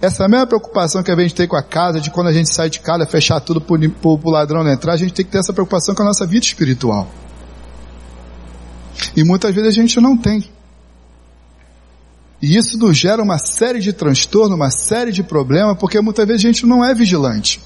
Essa 0.00 0.28
mesma 0.28 0.46
preocupação 0.46 1.02
que 1.02 1.10
a 1.10 1.16
gente 1.16 1.34
tem 1.34 1.48
com 1.48 1.56
a 1.56 1.62
casa, 1.62 2.00
de 2.00 2.10
quando 2.10 2.28
a 2.28 2.32
gente 2.32 2.54
sai 2.54 2.68
de 2.68 2.80
casa, 2.80 3.06
fechar 3.06 3.40
tudo 3.40 3.60
para 3.60 3.76
o 3.76 4.30
ladrão 4.30 4.62
não 4.62 4.70
entrar, 4.70 4.92
a 4.92 4.96
gente 4.96 5.14
tem 5.14 5.24
que 5.24 5.32
ter 5.32 5.38
essa 5.38 5.52
preocupação 5.52 5.94
com 5.94 6.02
a 6.02 6.06
nossa 6.06 6.26
vida 6.26 6.44
espiritual. 6.44 7.08
E 9.16 9.24
muitas 9.24 9.54
vezes 9.54 9.70
a 9.70 9.80
gente 9.80 9.98
não 10.00 10.16
tem. 10.16 10.44
E 12.48 12.56
isso 12.56 12.78
nos 12.78 12.96
gera 12.96 13.22
uma 13.22 13.36
série 13.36 13.78
de 13.78 13.92
transtornos, 13.92 14.56
uma 14.56 14.70
série 14.70 15.12
de 15.12 15.22
problemas, 15.22 15.76
porque 15.76 16.00
muitas 16.00 16.26
vezes 16.26 16.42
a 16.42 16.48
gente 16.48 16.64
não 16.64 16.82
é 16.82 16.94
vigilante. 16.94 17.60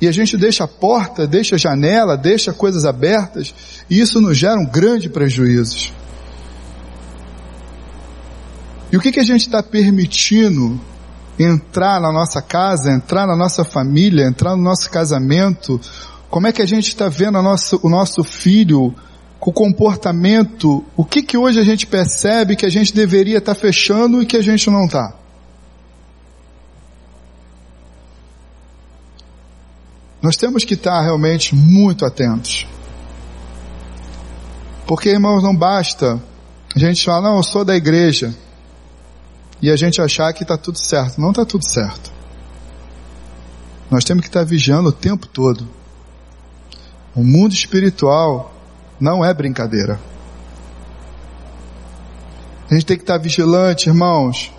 E 0.00 0.08
a 0.08 0.12
gente 0.12 0.36
deixa 0.36 0.64
a 0.64 0.66
porta, 0.66 1.24
deixa 1.24 1.54
a 1.54 1.58
janela, 1.58 2.16
deixa 2.16 2.52
coisas 2.52 2.84
abertas, 2.84 3.54
e 3.88 4.00
isso 4.00 4.20
nos 4.20 4.36
gera 4.36 4.58
um 4.58 4.66
grande 4.66 5.08
prejuízo. 5.08 5.92
E 8.90 8.96
o 8.96 9.00
que, 9.00 9.12
que 9.12 9.20
a 9.20 9.24
gente 9.24 9.42
está 9.42 9.62
permitindo 9.62 10.80
entrar 11.38 12.00
na 12.00 12.12
nossa 12.12 12.42
casa, 12.42 12.90
entrar 12.90 13.24
na 13.24 13.36
nossa 13.36 13.64
família, 13.64 14.26
entrar 14.26 14.56
no 14.56 14.62
nosso 14.64 14.90
casamento, 14.90 15.80
como 16.28 16.48
é 16.48 16.52
que 16.52 16.60
a 16.60 16.66
gente 16.66 16.88
está 16.88 17.08
vendo 17.08 17.38
o 17.38 17.88
nosso 17.88 18.24
filho 18.24 18.92
o 19.48 19.52
comportamento, 19.52 20.84
o 20.94 21.04
que 21.04 21.22
que 21.22 21.38
hoje 21.38 21.58
a 21.58 21.64
gente 21.64 21.86
percebe 21.86 22.56
que 22.56 22.66
a 22.66 22.70
gente 22.70 22.92
deveria 22.92 23.38
estar 23.38 23.54
tá 23.54 23.60
fechando 23.60 24.20
e 24.20 24.26
que 24.26 24.36
a 24.36 24.42
gente 24.42 24.68
não 24.68 24.84
está? 24.84 25.14
Nós 30.20 30.36
temos 30.36 30.64
que 30.64 30.74
estar 30.74 31.00
realmente 31.00 31.54
muito 31.54 32.04
atentos. 32.04 32.66
Porque, 34.86 35.08
irmãos, 35.08 35.42
não 35.42 35.56
basta 35.56 36.22
a 36.74 36.78
gente 36.78 37.02
falar, 37.02 37.22
não, 37.22 37.36
eu 37.38 37.42
sou 37.42 37.64
da 37.64 37.74
igreja 37.74 38.34
e 39.62 39.70
a 39.70 39.76
gente 39.76 40.02
achar 40.02 40.32
que 40.34 40.42
está 40.42 40.58
tudo 40.58 40.76
certo. 40.76 41.18
Não 41.18 41.30
está 41.30 41.46
tudo 41.46 41.66
certo. 41.66 42.12
Nós 43.90 44.04
temos 44.04 44.20
que 44.20 44.28
estar 44.28 44.44
vigiando 44.44 44.90
o 44.90 44.92
tempo 44.92 45.26
todo. 45.26 45.66
O 47.14 47.24
mundo 47.24 47.54
espiritual 47.54 48.59
não 49.00 49.24
é 49.24 49.32
brincadeira. 49.32 49.98
A 52.70 52.74
gente 52.74 52.86
tem 52.86 52.96
que 52.96 53.02
estar 53.02 53.18
vigilante, 53.18 53.88
irmãos, 53.88 54.52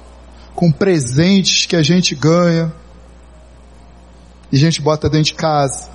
com 0.53 0.71
presentes 0.71 1.65
que 1.65 1.75
a 1.75 1.83
gente 1.83 2.13
ganha 2.13 2.73
e 4.51 4.57
a 4.57 4.59
gente 4.59 4.81
bota 4.81 5.09
dentro 5.09 5.27
de 5.27 5.33
casa. 5.35 5.89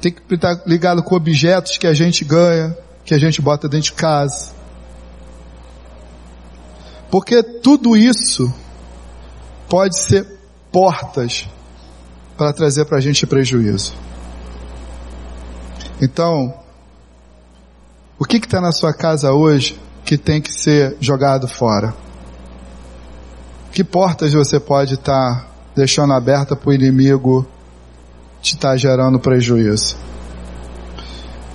Tem 0.00 0.12
que 0.12 0.34
estar 0.34 0.62
ligado 0.66 1.02
com 1.02 1.16
objetos 1.16 1.78
que 1.78 1.86
a 1.86 1.94
gente 1.94 2.24
ganha, 2.24 2.76
que 3.04 3.12
a 3.12 3.18
gente 3.18 3.42
bota 3.42 3.68
dentro 3.68 3.86
de 3.86 3.92
casa. 3.94 4.54
Porque 7.10 7.42
tudo 7.42 7.96
isso 7.96 8.52
pode 9.68 9.98
ser 9.98 10.26
portas 10.70 11.48
para 12.36 12.52
trazer 12.52 12.84
para 12.84 12.98
a 12.98 13.00
gente 13.00 13.26
prejuízo. 13.26 14.05
Então, 16.00 16.54
o 18.18 18.24
que 18.24 18.36
está 18.36 18.60
na 18.60 18.72
sua 18.72 18.92
casa 18.92 19.32
hoje 19.32 19.80
que 20.04 20.18
tem 20.18 20.40
que 20.40 20.52
ser 20.52 20.96
jogado 21.00 21.48
fora? 21.48 21.94
Que 23.72 23.82
portas 23.82 24.32
você 24.32 24.60
pode 24.60 24.94
estar 24.94 25.40
tá 25.42 25.46
deixando 25.74 26.12
aberta 26.12 26.54
para 26.56 26.70
o 26.70 26.72
inimigo 26.72 27.46
te 28.40 28.54
estar 28.54 28.70
tá 28.70 28.76
gerando 28.76 29.18
prejuízo? 29.18 29.96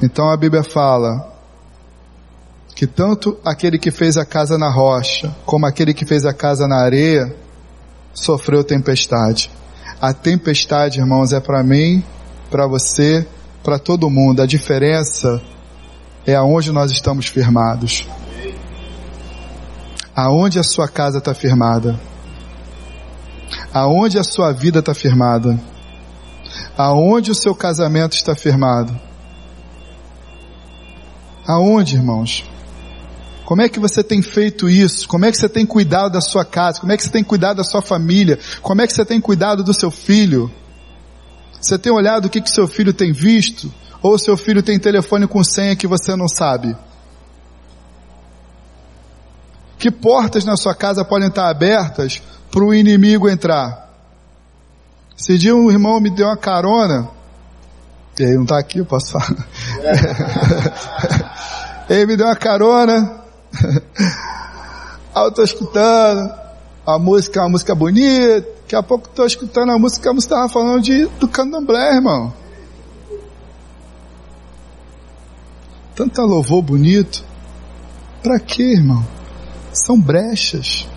Então 0.01 0.29
a 0.29 0.37
Bíblia 0.37 0.63
fala: 0.63 1.31
que 2.75 2.87
tanto 2.87 3.37
aquele 3.45 3.77
que 3.77 3.91
fez 3.91 4.17
a 4.17 4.25
casa 4.25 4.57
na 4.57 4.69
rocha, 4.69 5.35
como 5.45 5.67
aquele 5.67 5.93
que 5.93 6.05
fez 6.05 6.25
a 6.25 6.33
casa 6.33 6.67
na 6.67 6.77
areia, 6.77 7.35
sofreu 8.13 8.63
tempestade. 8.63 9.51
A 10.01 10.13
tempestade, 10.13 10.99
irmãos, 10.99 11.31
é 11.31 11.39
para 11.39 11.61
mim, 11.61 12.03
para 12.49 12.65
você, 12.65 13.27
para 13.63 13.79
todo 13.79 14.09
mundo. 14.09 14.41
A 14.41 14.45
diferença 14.45 15.41
é 16.25 16.35
aonde 16.35 16.71
nós 16.71 16.91
estamos 16.91 17.27
firmados. 17.27 18.07
Aonde 20.15 20.59
a 20.59 20.63
sua 20.63 20.87
casa 20.87 21.19
está 21.19 21.33
firmada. 21.33 21.99
Aonde 23.73 24.19
a 24.19 24.23
sua 24.23 24.51
vida 24.51 24.79
está 24.79 24.93
firmada. 24.93 25.59
Aonde 26.77 27.31
o 27.31 27.35
seu 27.35 27.55
casamento 27.55 28.15
está 28.15 28.35
firmado. 28.35 28.97
Aonde, 31.45 31.95
irmãos? 31.95 32.45
Como 33.45 33.61
é 33.61 33.67
que 33.67 33.79
você 33.79 34.03
tem 34.03 34.21
feito 34.21 34.69
isso? 34.69 35.07
Como 35.07 35.25
é 35.25 35.31
que 35.31 35.37
você 35.37 35.49
tem 35.49 35.65
cuidado 35.65 36.13
da 36.13 36.21
sua 36.21 36.45
casa? 36.45 36.79
Como 36.79 36.91
é 36.91 36.97
que 36.97 37.03
você 37.03 37.09
tem 37.09 37.23
cuidado 37.23 37.57
da 37.57 37.63
sua 37.63 37.81
família? 37.81 38.39
Como 38.61 38.81
é 38.81 38.87
que 38.87 38.93
você 38.93 39.03
tem 39.03 39.19
cuidado 39.19 39.63
do 39.63 39.73
seu 39.73 39.91
filho? 39.91 40.49
Você 41.61 41.77
tem 41.77 41.91
olhado 41.91 42.25
o 42.25 42.29
que 42.29 42.41
que 42.41 42.49
seu 42.49 42.67
filho 42.67 42.93
tem 42.93 43.13
visto? 43.13 43.71
Ou 44.01 44.17
seu 44.17 44.35
filho 44.35 44.63
tem 44.63 44.79
telefone 44.79 45.27
com 45.27 45.43
senha 45.43 45.75
que 45.75 45.85
você 45.85 46.15
não 46.15 46.27
sabe? 46.27 46.75
Que 49.77 49.91
portas 49.91 50.43
na 50.43 50.57
sua 50.57 50.73
casa 50.73 51.05
podem 51.05 51.27
estar 51.27 51.49
abertas 51.49 52.19
para 52.51 52.63
o 52.63 52.73
inimigo 52.73 53.29
entrar? 53.29 53.91
Esse 55.17 55.37
dia 55.37 55.55
um 55.55 55.69
irmão 55.69 55.99
me 55.99 56.09
deu 56.09 56.27
uma 56.27 56.37
carona. 56.37 57.09
E 58.19 58.23
aí 58.23 58.33
não 58.33 58.43
está 58.43 58.57
aqui, 58.57 58.79
eu 58.79 58.85
posso 58.85 59.11
falar. 59.11 59.37
ele 61.89 62.05
me 62.07 62.17
deu 62.17 62.25
uma 62.25 62.35
carona 62.35 63.21
eu 65.15 65.31
tô 65.31 65.43
escutando 65.43 66.33
a 66.85 66.97
música, 66.97 67.39
é 67.39 67.43
uma 67.43 67.49
música 67.49 67.75
bonita, 67.75 68.47
daqui 68.71 68.75
a 68.75 68.83
pouco 68.83 69.09
tô 69.09 69.25
escutando 69.25 69.71
a 69.73 69.77
música, 69.77 70.09
a 70.09 70.13
música 70.13 70.33
tava 70.35 70.47
falando 70.47 70.81
de, 70.81 71.05
do 71.19 71.27
candomblé, 71.27 71.95
irmão. 71.95 72.33
tanta 75.93 76.23
louvor 76.23 76.61
bonito. 76.61 77.23
Para 78.23 78.39
quê, 78.39 78.63
irmão? 78.63 79.05
São 79.73 79.99
brechas. 79.99 80.87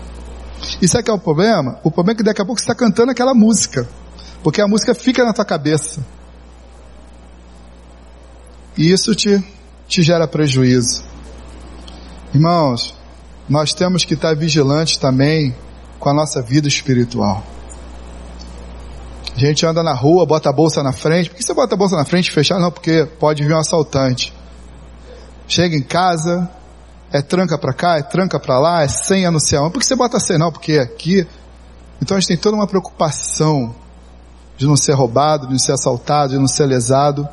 E 0.81 0.87
sabe 0.87 1.03
que 1.03 1.11
é 1.11 1.13
o 1.13 1.19
problema? 1.19 1.79
O 1.83 1.91
problema 1.91 2.15
é 2.15 2.17
que 2.17 2.23
daqui 2.23 2.41
a 2.41 2.45
pouco 2.45 2.59
você 2.59 2.63
está 2.63 2.73
cantando 2.73 3.11
aquela 3.11 3.33
música. 3.33 3.87
Porque 4.41 4.61
a 4.61 4.67
música 4.67 4.95
fica 4.95 5.23
na 5.23 5.33
tua 5.33 5.45
cabeça. 5.45 6.03
E 8.77 8.91
isso 8.91 9.13
te, 9.13 9.43
te 9.87 10.01
gera 10.01 10.27
prejuízo. 10.27 11.03
Irmãos, 12.33 12.95
nós 13.47 13.73
temos 13.73 14.05
que 14.05 14.15
estar 14.15 14.35
vigilantes 14.35 14.97
também 14.97 15.53
com 15.99 16.09
a 16.09 16.13
nossa 16.13 16.41
vida 16.41 16.67
espiritual. 16.67 17.43
A 19.35 19.39
gente 19.39 19.65
anda 19.65 19.83
na 19.83 19.93
rua, 19.93 20.25
bota 20.25 20.49
a 20.49 20.53
bolsa 20.53 20.81
na 20.81 20.93
frente. 20.93 21.29
Por 21.29 21.35
que 21.35 21.43
você 21.43 21.53
bota 21.53 21.75
a 21.75 21.77
bolsa 21.77 21.97
na 21.97 22.05
frente 22.05 22.29
e 22.29 22.31
fechar? 22.31 22.57
Não, 22.57 22.71
porque 22.71 23.05
pode 23.19 23.43
vir 23.43 23.53
um 23.53 23.59
assaltante. 23.59 24.33
Chega 25.45 25.75
em 25.75 25.83
casa, 25.83 26.49
é 27.11 27.21
tranca 27.21 27.57
para 27.57 27.73
cá, 27.73 27.97
é 27.97 28.01
tranca 28.01 28.39
para 28.39 28.57
lá, 28.57 28.83
é 28.83 28.87
senha 28.87 29.29
no 29.29 29.39
céu. 29.39 29.69
Por 29.69 29.79
que 29.79 29.85
você 29.85 29.95
bota 29.95 30.21
senha? 30.21 30.39
Não, 30.39 30.51
porque 30.51 30.73
é 30.73 30.81
aqui. 30.81 31.27
Então 32.01 32.15
a 32.15 32.19
gente 32.19 32.29
tem 32.29 32.37
toda 32.37 32.55
uma 32.55 32.65
preocupação 32.65 33.75
de 34.57 34.65
não 34.65 34.77
ser 34.77 34.93
roubado, 34.93 35.47
de 35.47 35.51
não 35.51 35.59
ser 35.59 35.73
assaltado, 35.73 36.31
de 36.31 36.39
não 36.39 36.47
ser 36.47 36.65
lesado. 36.65 37.27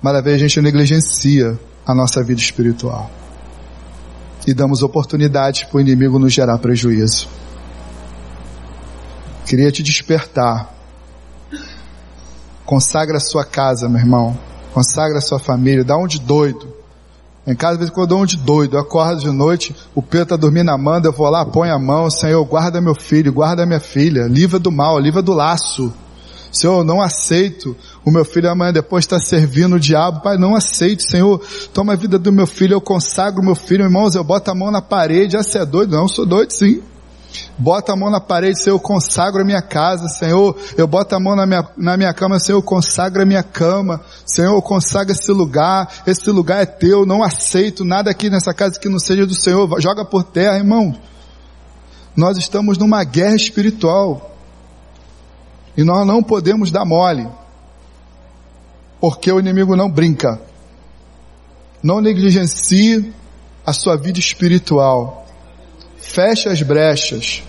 Mas 0.00 0.16
às 0.16 0.24
vezes 0.24 0.40
a 0.40 0.48
gente 0.48 0.62
negligencia 0.62 1.58
a 1.86 1.94
nossa 1.94 2.22
vida 2.24 2.40
espiritual. 2.40 3.10
E 4.46 4.54
damos 4.54 4.82
oportunidades 4.82 5.64
para 5.64 5.76
o 5.76 5.80
inimigo 5.80 6.18
nos 6.18 6.32
gerar 6.32 6.56
prejuízo. 6.56 7.28
Queria 9.44 9.70
te 9.70 9.82
despertar. 9.82 10.77
Consagra 12.68 13.18
sua 13.18 13.46
casa, 13.46 13.88
meu 13.88 13.98
irmão. 13.98 14.38
Consagra 14.74 15.16
a 15.16 15.22
sua 15.22 15.38
família. 15.38 15.82
Dá 15.82 15.96
um 15.96 16.06
de 16.06 16.20
doido. 16.20 16.68
Em 17.46 17.54
casa, 17.54 17.72
às 17.72 17.78
vezes, 17.78 17.94
quando 17.94 18.02
eu 18.02 18.08
dou 18.08 18.22
um 18.24 18.26
de 18.26 18.36
doido, 18.36 18.76
eu 18.76 18.80
acordo 18.82 19.22
de 19.22 19.30
noite, 19.30 19.74
o 19.94 20.02
Pedro 20.02 20.24
está 20.24 20.36
dormindo 20.36 20.66
na 20.66 20.76
manda, 20.76 21.08
eu 21.08 21.12
vou 21.12 21.30
lá, 21.30 21.46
põe 21.46 21.70
a 21.70 21.78
mão, 21.78 22.10
Senhor, 22.10 22.44
guarda 22.44 22.78
meu 22.78 22.94
filho, 22.94 23.32
guarda 23.32 23.64
minha 23.64 23.80
filha, 23.80 24.26
livra 24.26 24.58
do 24.58 24.70
mal, 24.70 24.98
livra 24.98 25.22
do 25.22 25.32
laço. 25.32 25.90
Senhor, 26.52 26.80
eu 26.80 26.84
não 26.84 27.00
aceito 27.00 27.74
o 28.04 28.10
meu 28.10 28.24
filho 28.24 28.50
amanhã 28.50 28.70
depois 28.70 29.04
está 29.04 29.18
servindo 29.18 29.76
o 29.76 29.80
diabo. 29.80 30.20
Pai, 30.20 30.36
não 30.36 30.54
aceito, 30.54 31.02
Senhor. 31.02 31.40
Toma 31.72 31.94
a 31.94 31.96
vida 31.96 32.18
do 32.18 32.30
meu 32.30 32.46
filho, 32.46 32.74
eu 32.74 32.80
consagro 32.82 33.42
meu 33.42 33.54
filho. 33.54 33.84
Irmãos, 33.84 34.14
eu 34.14 34.24
boto 34.24 34.50
a 34.50 34.54
mão 34.54 34.70
na 34.70 34.82
parede. 34.82 35.38
Ah, 35.38 35.42
você 35.42 35.58
é 35.58 35.64
doido? 35.64 35.96
Não, 35.96 36.06
sou 36.06 36.26
doido 36.26 36.50
sim. 36.50 36.82
Bota 37.58 37.92
a 37.92 37.96
mão 37.96 38.10
na 38.10 38.20
parede, 38.20 38.62
Senhor, 38.62 38.76
eu 38.76 38.80
consagro 38.80 39.42
a 39.42 39.44
minha 39.44 39.60
casa, 39.60 40.08
Senhor. 40.08 40.56
Eu 40.76 40.86
boto 40.86 41.14
a 41.14 41.20
mão 41.20 41.34
na 41.36 41.46
minha, 41.46 41.68
na 41.76 41.96
minha 41.96 42.14
cama, 42.14 42.38
Senhor, 42.38 42.58
eu 42.58 42.62
consagro 42.62 43.22
a 43.22 43.26
minha 43.26 43.42
cama. 43.42 44.00
Senhor, 44.24 44.54
eu 44.54 44.62
consagro 44.62 45.12
esse 45.12 45.30
lugar. 45.32 45.88
Esse 46.06 46.30
lugar 46.30 46.62
é 46.62 46.66
teu. 46.66 47.04
Não 47.04 47.22
aceito 47.22 47.84
nada 47.84 48.10
aqui 48.10 48.30
nessa 48.30 48.54
casa 48.54 48.78
que 48.78 48.88
não 48.88 48.98
seja 48.98 49.26
do 49.26 49.34
Senhor. 49.34 49.80
Joga 49.80 50.04
por 50.04 50.22
terra, 50.22 50.56
irmão. 50.56 50.96
Nós 52.16 52.38
estamos 52.38 52.78
numa 52.78 53.04
guerra 53.04 53.36
espiritual. 53.36 54.36
E 55.76 55.84
nós 55.84 56.06
não 56.06 56.22
podemos 56.22 56.70
dar 56.70 56.84
mole. 56.84 57.28
Porque 59.00 59.30
o 59.30 59.38
inimigo 59.38 59.76
não 59.76 59.90
brinca. 59.90 60.40
Não 61.82 62.00
negligencie 62.00 63.12
a 63.64 63.72
sua 63.72 63.96
vida 63.96 64.18
espiritual. 64.18 65.27
Feche 66.08 66.48
as 66.48 66.62
brechas. 66.62 67.42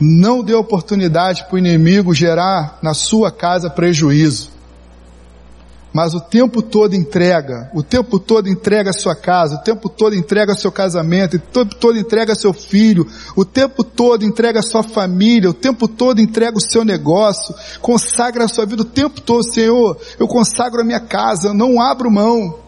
Não 0.00 0.42
dê 0.42 0.54
oportunidade 0.54 1.44
para 1.44 1.56
o 1.56 1.58
inimigo 1.58 2.14
gerar 2.14 2.78
na 2.82 2.94
sua 2.94 3.30
casa 3.30 3.68
prejuízo. 3.68 4.50
Mas 5.92 6.14
o 6.14 6.20
tempo 6.20 6.62
todo 6.62 6.94
entrega, 6.94 7.70
o 7.74 7.82
tempo 7.82 8.18
todo 8.18 8.48
entrega 8.48 8.90
a 8.90 8.94
sua 8.94 9.14
casa, 9.14 9.56
o 9.56 9.62
tempo 9.62 9.90
todo 9.90 10.14
entrega 10.14 10.54
seu 10.54 10.72
casamento, 10.72 11.36
o 11.36 11.38
tempo 11.38 11.74
todo 11.74 11.98
entrega 11.98 12.34
seu 12.34 12.52
filho, 12.54 13.06
o 13.36 13.44
tempo 13.44 13.84
todo 13.84 14.24
entrega 14.24 14.62
sua 14.62 14.82
família, 14.82 15.50
o 15.50 15.54
tempo 15.54 15.86
todo 15.86 16.20
entrega 16.20 16.56
o 16.56 16.62
seu 16.62 16.84
negócio, 16.84 17.54
consagra 17.82 18.44
a 18.44 18.48
sua 18.48 18.64
vida 18.64 18.82
o 18.82 18.86
tempo 18.86 19.20
todo, 19.20 19.42
Senhor, 19.52 19.98
eu 20.18 20.26
consagro 20.26 20.80
a 20.80 20.84
minha 20.84 21.00
casa, 21.00 21.48
eu 21.48 21.54
não 21.54 21.80
abro 21.80 22.10
mão. 22.10 22.58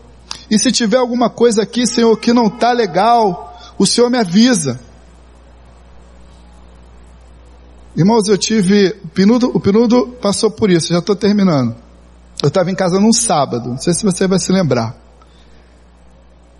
E 0.50 0.58
se 0.58 0.70
tiver 0.70 0.98
alguma 0.98 1.30
coisa 1.30 1.62
aqui, 1.62 1.86
Senhor, 1.86 2.14
que 2.18 2.32
não 2.32 2.46
está 2.46 2.72
legal, 2.72 3.58
o 3.78 3.86
Senhor 3.86 4.10
me 4.10 4.18
avisa. 4.18 4.89
Irmãos, 7.96 8.28
eu 8.28 8.38
tive, 8.38 8.96
o 9.04 9.08
Pinudo, 9.08 9.50
o 9.52 9.60
Pinudo 9.60 10.08
passou 10.20 10.50
por 10.50 10.70
isso, 10.70 10.92
já 10.92 11.00
estou 11.00 11.16
terminando. 11.16 11.74
Eu 12.42 12.48
estava 12.48 12.70
em 12.70 12.74
casa 12.74 13.00
num 13.00 13.12
sábado, 13.12 13.70
não 13.70 13.78
sei 13.78 13.92
se 13.92 14.04
você 14.04 14.26
vai 14.26 14.38
se 14.38 14.52
lembrar. 14.52 14.96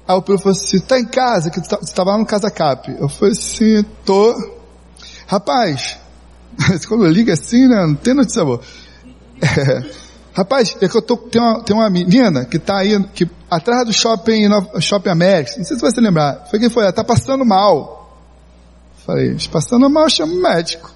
Aí 0.06 0.16
o 0.16 0.22
Pedro 0.22 0.42
falou 0.42 0.58
assim, 0.58 0.80
tá 0.80 0.98
em 0.98 1.06
casa? 1.06 1.50
Que 1.50 1.60
estava 1.60 2.10
lá 2.10 2.18
no 2.18 2.26
Casa 2.26 2.50
Cap. 2.50 2.90
Eu 2.98 3.08
falei 3.08 3.32
assim, 3.32 3.84
tô. 4.04 4.34
Rapaz, 5.26 5.98
quando 6.88 7.06
liga 7.06 7.32
assim, 7.32 7.68
né? 7.68 7.86
Não 7.86 7.94
tem 7.94 8.14
notícia 8.14 8.44
boa. 8.44 8.60
É, 9.42 9.82
rapaz, 10.34 10.76
é 10.82 10.86
que 10.86 10.94
eu 10.94 11.00
tô, 11.00 11.16
tem 11.16 11.40
uma, 11.40 11.62
tem 11.62 11.74
uma 11.74 11.88
menina 11.88 12.44
que 12.44 12.58
tá 12.58 12.76
aí, 12.76 13.02
que, 13.14 13.26
atrás 13.50 13.86
do 13.86 13.92
shopping, 13.92 14.48
shopping 14.78 15.08
América, 15.08 15.52
não 15.56 15.64
sei 15.64 15.76
se 15.76 15.80
você 15.80 15.80
vai 15.80 15.90
se 15.92 16.00
lembrar. 16.00 16.46
Foi 16.50 16.58
quem 16.58 16.68
foi? 16.68 16.82
Ela 16.82 16.92
tá 16.92 17.02
passando 17.02 17.42
mal. 17.42 18.20
Falei, 19.06 19.34
passando 19.50 19.88
mal, 19.88 20.10
chama 20.10 20.34
o 20.34 20.42
médico. 20.42 20.92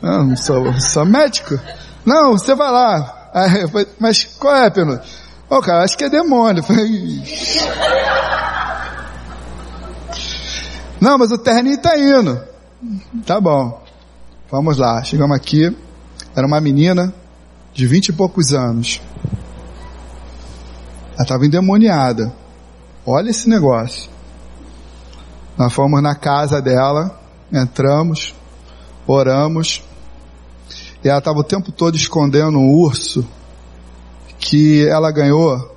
Não, 0.00 0.24
não 0.24 0.36
sou, 0.36 0.72
sou 0.80 1.04
médico. 1.04 1.58
Não, 2.04 2.32
você 2.32 2.54
vai 2.54 2.70
lá. 2.70 3.30
Aí 3.34 3.68
falei, 3.68 3.88
mas 3.98 4.24
qual 4.24 4.56
é, 4.56 4.70
Penu? 4.70 4.94
Ô, 5.50 5.56
oh, 5.56 5.60
cara, 5.60 5.84
acho 5.84 5.96
que 5.96 6.04
é 6.04 6.10
demônio. 6.10 6.62
Falei, 6.62 7.22
não, 11.00 11.16
mas 11.16 11.30
o 11.30 11.38
terninho 11.38 11.78
tá 11.78 11.98
indo. 11.98 12.40
Tá 13.24 13.40
bom. 13.40 13.82
Vamos 14.50 14.76
lá. 14.76 15.02
Chegamos 15.02 15.36
aqui. 15.36 15.76
Era 16.34 16.46
uma 16.46 16.60
menina 16.60 17.12
de 17.72 17.86
vinte 17.86 18.08
e 18.08 18.12
poucos 18.12 18.52
anos. 18.52 19.00
Ela 21.14 21.22
estava 21.22 21.46
endemoniada. 21.46 22.32
Olha 23.06 23.30
esse 23.30 23.48
negócio. 23.48 24.10
Nós 25.56 25.72
fomos 25.72 26.00
na 26.00 26.14
casa 26.14 26.62
dela, 26.62 27.18
entramos, 27.52 28.32
oramos, 29.06 29.82
e 31.08 31.10
ela 31.10 31.20
estava 31.20 31.38
o 31.38 31.42
tempo 31.42 31.72
todo 31.72 31.96
escondendo 31.96 32.58
um 32.58 32.70
urso 32.70 33.26
que 34.38 34.86
ela 34.86 35.10
ganhou 35.10 35.74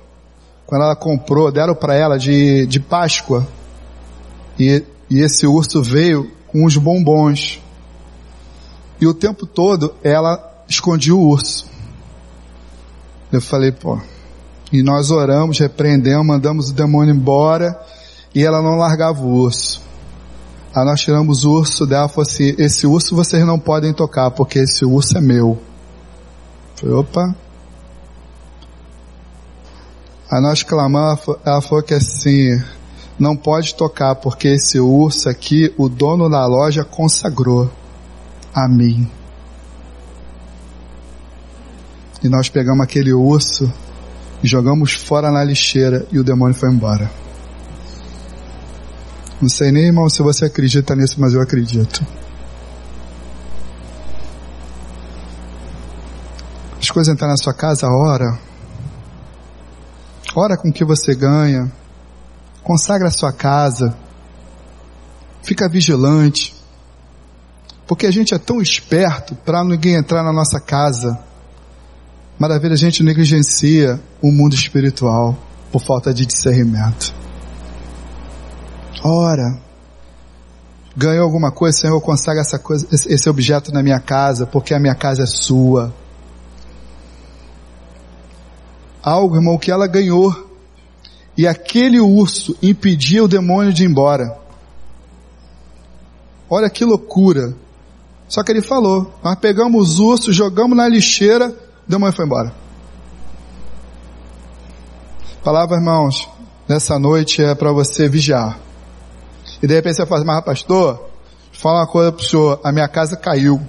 quando 0.66 0.82
ela 0.82 0.94
comprou, 0.94 1.50
deram 1.50 1.74
para 1.74 1.94
ela 1.94 2.18
de, 2.18 2.66
de 2.66 2.78
Páscoa. 2.78 3.48
E, 4.60 4.84
e 5.08 5.20
esse 5.20 5.46
urso 5.46 5.82
veio 5.82 6.30
com 6.48 6.66
os 6.66 6.76
bombons. 6.76 7.62
E 9.00 9.06
o 9.06 9.14
tempo 9.14 9.46
todo 9.46 9.94
ela 10.04 10.64
escondia 10.68 11.14
o 11.14 11.26
urso. 11.26 11.66
Eu 13.32 13.40
falei, 13.40 13.72
pô. 13.72 13.98
E 14.70 14.82
nós 14.82 15.10
oramos, 15.10 15.58
repreendemos, 15.58 16.26
mandamos 16.26 16.68
o 16.68 16.74
demônio 16.74 17.14
embora. 17.14 17.80
E 18.34 18.44
ela 18.44 18.60
não 18.60 18.76
largava 18.76 19.22
o 19.22 19.32
urso. 19.32 19.80
Aí 20.74 20.84
nós 20.86 21.02
tiramos 21.02 21.44
o 21.44 21.52
urso 21.52 21.86
dela 21.86 22.06
e 22.06 22.08
falou 22.08 22.22
assim, 22.22 22.54
esse 22.56 22.86
urso 22.86 23.14
vocês 23.14 23.44
não 23.44 23.58
podem 23.58 23.92
tocar, 23.92 24.30
porque 24.30 24.58
esse 24.58 24.86
urso 24.86 25.18
é 25.18 25.20
meu. 25.20 25.58
Eu 25.58 26.76
falei, 26.76 26.94
opa. 26.96 27.36
Aí 30.30 30.40
nós 30.40 30.62
clamamos, 30.62 31.20
ela 31.44 31.60
falou 31.60 31.82
que 31.82 31.92
assim, 31.92 32.58
não 33.18 33.36
pode 33.36 33.74
tocar, 33.74 34.14
porque 34.14 34.48
esse 34.48 34.80
urso 34.80 35.28
aqui, 35.28 35.74
o 35.76 35.90
dono 35.90 36.30
da 36.30 36.46
loja 36.46 36.82
consagrou 36.84 37.70
a 38.54 38.66
mim. 38.66 39.06
E 42.24 42.30
nós 42.30 42.48
pegamos 42.48 42.82
aquele 42.82 43.12
urso, 43.12 43.70
jogamos 44.42 44.94
fora 44.94 45.30
na 45.30 45.44
lixeira 45.44 46.06
e 46.10 46.18
o 46.18 46.24
demônio 46.24 46.54
foi 46.54 46.70
embora. 46.70 47.21
Não 49.42 49.48
sei 49.48 49.72
nem, 49.72 49.86
irmão, 49.86 50.08
se 50.08 50.22
você 50.22 50.44
acredita 50.44 50.94
nisso, 50.94 51.20
mas 51.20 51.34
eu 51.34 51.40
acredito. 51.40 52.06
As 56.80 56.88
coisas 56.88 57.12
entram 57.12 57.26
na 57.26 57.36
sua 57.36 57.52
casa, 57.52 57.88
ora. 57.88 58.38
Ora 60.36 60.56
com 60.56 60.68
o 60.68 60.72
que 60.72 60.84
você 60.84 61.12
ganha. 61.16 61.72
Consagra 62.62 63.08
a 63.08 63.10
sua 63.10 63.32
casa. 63.32 63.96
Fica 65.42 65.68
vigilante. 65.68 66.54
Porque 67.84 68.06
a 68.06 68.12
gente 68.12 68.32
é 68.32 68.38
tão 68.38 68.62
esperto 68.62 69.34
para 69.34 69.64
ninguém 69.64 69.96
entrar 69.96 70.22
na 70.22 70.32
nossa 70.32 70.60
casa. 70.60 71.18
Maravilha, 72.38 72.74
a 72.74 72.78
gente 72.78 73.02
negligencia 73.02 74.00
o 74.20 74.30
mundo 74.30 74.54
espiritual 74.54 75.36
por 75.72 75.82
falta 75.82 76.14
de 76.14 76.24
discernimento. 76.24 77.21
Ora, 79.04 79.58
ganhou 80.96 81.24
alguma 81.24 81.50
coisa, 81.50 81.78
Senhor, 81.78 82.00
consagra 82.00 82.40
essa 82.40 82.58
coisa, 82.58 82.86
esse 82.90 83.28
objeto 83.28 83.72
na 83.72 83.82
minha 83.82 83.98
casa, 83.98 84.46
porque 84.46 84.72
a 84.74 84.78
minha 84.78 84.94
casa 84.94 85.24
é 85.24 85.26
sua. 85.26 85.92
Algo, 89.02 89.36
irmão, 89.36 89.58
que 89.58 89.70
ela 89.70 89.86
ganhou. 89.86 90.50
e 91.36 91.46
aquele 91.46 91.98
urso 91.98 92.54
impedia 92.62 93.24
o 93.24 93.28
demônio 93.28 93.72
de 93.72 93.82
ir 93.84 93.86
embora. 93.86 94.38
Olha 96.48 96.68
que 96.68 96.84
loucura. 96.84 97.54
Só 98.28 98.42
que 98.42 98.52
ele 98.52 98.62
falou, 98.62 99.12
nós 99.24 99.34
pegamos 99.36 99.92
os 99.92 99.98
ursos, 99.98 100.36
jogamos 100.36 100.76
na 100.76 100.86
lixeira, 100.86 101.48
o 101.48 101.90
demônio 101.90 102.14
foi 102.14 102.26
embora. 102.26 102.52
Palavra, 105.42 105.76
irmãos, 105.76 106.28
nessa 106.68 106.98
noite 106.98 107.42
é 107.42 107.54
para 107.54 107.72
você 107.72 108.08
vigiar. 108.08 108.58
E 109.62 109.66
de 109.66 109.74
repente 109.74 109.96
você 109.96 110.06
fala, 110.06 110.24
mas 110.24 110.44
pastor, 110.44 111.08
fala 111.52 111.80
uma 111.80 111.86
coisa 111.86 112.10
pro 112.10 112.24
senhor, 112.24 112.60
a 112.64 112.72
minha 112.72 112.88
casa 112.88 113.16
caiu. 113.16 113.60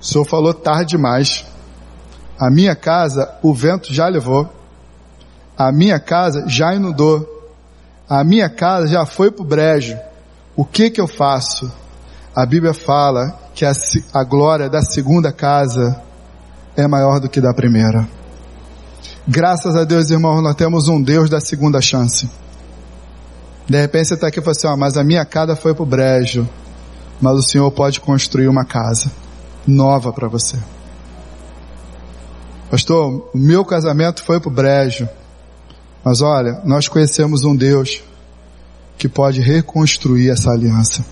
O 0.00 0.04
senhor 0.04 0.24
falou 0.24 0.54
tarde 0.54 0.90
demais. 0.90 1.44
A 2.38 2.50
minha 2.50 2.76
casa, 2.76 3.34
o 3.42 3.52
vento 3.52 3.92
já 3.92 4.06
levou. 4.06 4.48
A 5.58 5.72
minha 5.72 5.98
casa 5.98 6.44
já 6.46 6.74
inundou. 6.74 7.26
A 8.08 8.24
minha 8.24 8.48
casa 8.48 8.86
já 8.86 9.04
foi 9.04 9.30
pro 9.30 9.44
brejo. 9.44 9.98
O 10.56 10.64
que 10.64 10.90
que 10.90 11.00
eu 11.00 11.06
faço? 11.06 11.70
A 12.34 12.46
Bíblia 12.46 12.72
fala 12.72 13.38
que 13.54 13.64
a, 13.64 13.72
a 14.14 14.24
glória 14.24 14.68
da 14.68 14.82
segunda 14.82 15.32
casa 15.32 16.00
é 16.76 16.86
maior 16.86 17.20
do 17.20 17.28
que 17.28 17.40
da 17.40 17.52
primeira. 17.52 18.08
Graças 19.26 19.76
a 19.76 19.84
Deus, 19.84 20.10
irmãos, 20.10 20.42
nós 20.42 20.54
temos 20.54 20.88
um 20.88 21.02
Deus 21.02 21.28
da 21.28 21.40
segunda 21.40 21.80
chance. 21.80 22.28
De 23.68 23.80
repente 23.80 24.08
você 24.08 24.14
está 24.14 24.26
aqui 24.26 24.40
e 24.40 24.42
fala 24.42 24.52
assim, 24.52 24.66
ó, 24.66 24.76
mas 24.76 24.96
a 24.96 25.04
minha 25.04 25.24
casa 25.24 25.54
foi 25.54 25.74
pro 25.74 25.86
brejo. 25.86 26.48
Mas 27.20 27.36
o 27.36 27.42
Senhor 27.42 27.70
pode 27.70 28.00
construir 28.00 28.48
uma 28.48 28.64
casa 28.64 29.10
nova 29.66 30.12
para 30.12 30.26
você. 30.28 30.58
Pastor, 32.70 33.30
o 33.34 33.38
meu 33.38 33.64
casamento 33.64 34.22
foi 34.22 34.40
pro 34.40 34.50
brejo. 34.50 35.08
Mas 36.04 36.22
olha, 36.22 36.60
nós 36.64 36.88
conhecemos 36.88 37.44
um 37.44 37.54
Deus 37.54 38.02
que 38.96 39.08
pode 39.08 39.40
reconstruir 39.40 40.30
essa 40.30 40.50
aliança. 40.50 41.04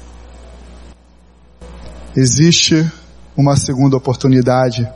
Existe 2.17 2.91
uma 3.37 3.57
segunda 3.57 3.97
oportunidade 3.97 4.89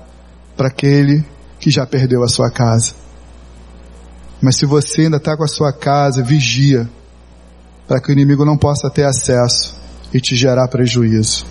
para 0.57 0.69
aquele 0.69 1.25
que 1.61 1.71
já 1.71 1.87
perdeu 1.87 2.23
a 2.23 2.29
sua 2.29 2.51
casa. 2.51 2.95
Mas 4.41 4.57
se 4.57 4.67
você 4.67 5.03
ainda 5.03 5.19
está 5.19 5.37
com 5.37 5.45
a 5.45 5.49
sua 5.49 5.73
casa, 5.73 6.23
vigia 6.23 6.89
para 7.93 8.01
que 8.01 8.09
o 8.09 8.13
inimigo 8.13 8.43
não 8.43 8.57
possa 8.57 8.89
ter 8.89 9.05
acesso 9.05 9.75
e 10.15 10.19
te 10.19 10.35
gerar 10.35 10.67
prejuízo. 10.69 11.45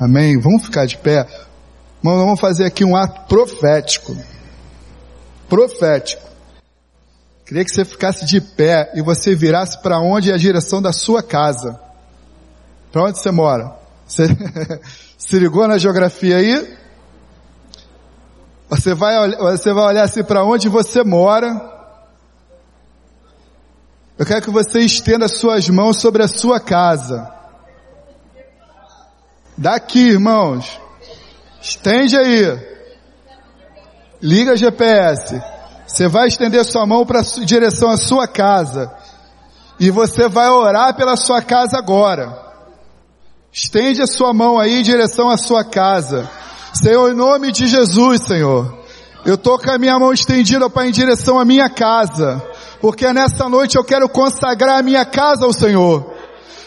Amém? 0.00 0.36
Vamos 0.36 0.64
ficar 0.64 0.84
de 0.84 0.96
pé. 0.96 1.24
Vamos 2.02 2.40
fazer 2.40 2.64
aqui 2.64 2.84
um 2.84 2.96
ato 2.96 3.28
profético. 3.28 4.16
Profético. 5.48 6.28
Queria 7.46 7.64
que 7.64 7.70
você 7.70 7.84
ficasse 7.84 8.26
de 8.26 8.40
pé 8.40 8.90
e 8.96 9.00
você 9.00 9.36
virasse 9.36 9.80
para 9.80 10.00
onde 10.00 10.32
é 10.32 10.34
a 10.34 10.38
direção 10.38 10.82
da 10.82 10.92
sua 10.92 11.22
casa. 11.22 11.78
Para 12.90 13.04
onde 13.04 13.20
você 13.20 13.30
mora? 13.30 13.72
Você 14.08 14.24
se 15.16 15.38
ligou 15.38 15.68
na 15.68 15.78
geografia 15.78 16.38
aí? 16.38 16.76
Você 18.68 18.92
vai, 18.92 19.36
você 19.36 19.72
vai 19.72 19.84
olhar 19.84 20.02
assim 20.02 20.24
para 20.24 20.44
onde 20.44 20.68
você 20.68 21.04
mora. 21.04 21.79
Eu 24.20 24.26
quero 24.26 24.42
que 24.42 24.50
você 24.50 24.80
estenda 24.80 25.26
suas 25.28 25.66
mãos 25.70 25.98
sobre 25.98 26.22
a 26.22 26.28
sua 26.28 26.60
casa. 26.60 27.26
Daqui, 29.56 30.10
irmãos. 30.10 30.78
Estende 31.58 32.18
aí. 32.18 32.44
Liga 34.20 34.58
GPS. 34.58 35.42
Você 35.86 36.06
vai 36.06 36.28
estender 36.28 36.62
sua 36.66 36.84
mão 36.84 37.06
para 37.06 37.22
direção 37.22 37.88
à 37.88 37.96
sua 37.96 38.28
casa. 38.28 38.92
E 39.78 39.90
você 39.90 40.28
vai 40.28 40.50
orar 40.50 40.94
pela 40.94 41.16
sua 41.16 41.40
casa 41.40 41.78
agora. 41.78 42.38
Estende 43.50 44.02
a 44.02 44.06
sua 44.06 44.34
mão 44.34 44.58
aí 44.58 44.80
em 44.80 44.82
direção 44.82 45.30
à 45.30 45.38
sua 45.38 45.64
casa. 45.64 46.28
Senhor, 46.74 47.10
em 47.10 47.16
nome 47.16 47.52
de 47.52 47.66
Jesus, 47.66 48.20
Senhor. 48.24 48.84
Eu 49.24 49.38
tô 49.38 49.58
com 49.58 49.70
a 49.70 49.78
minha 49.78 49.98
mão 49.98 50.12
estendida, 50.12 50.68
Pai, 50.68 50.88
em 50.88 50.92
direção 50.92 51.38
à 51.38 51.44
minha 51.46 51.70
casa. 51.70 52.49
Porque 52.80 53.12
nessa 53.12 53.48
noite 53.48 53.76
eu 53.76 53.84
quero 53.84 54.08
consagrar 54.08 54.78
a 54.78 54.82
minha 54.82 55.04
casa 55.04 55.44
ao 55.44 55.52
Senhor. 55.52 56.14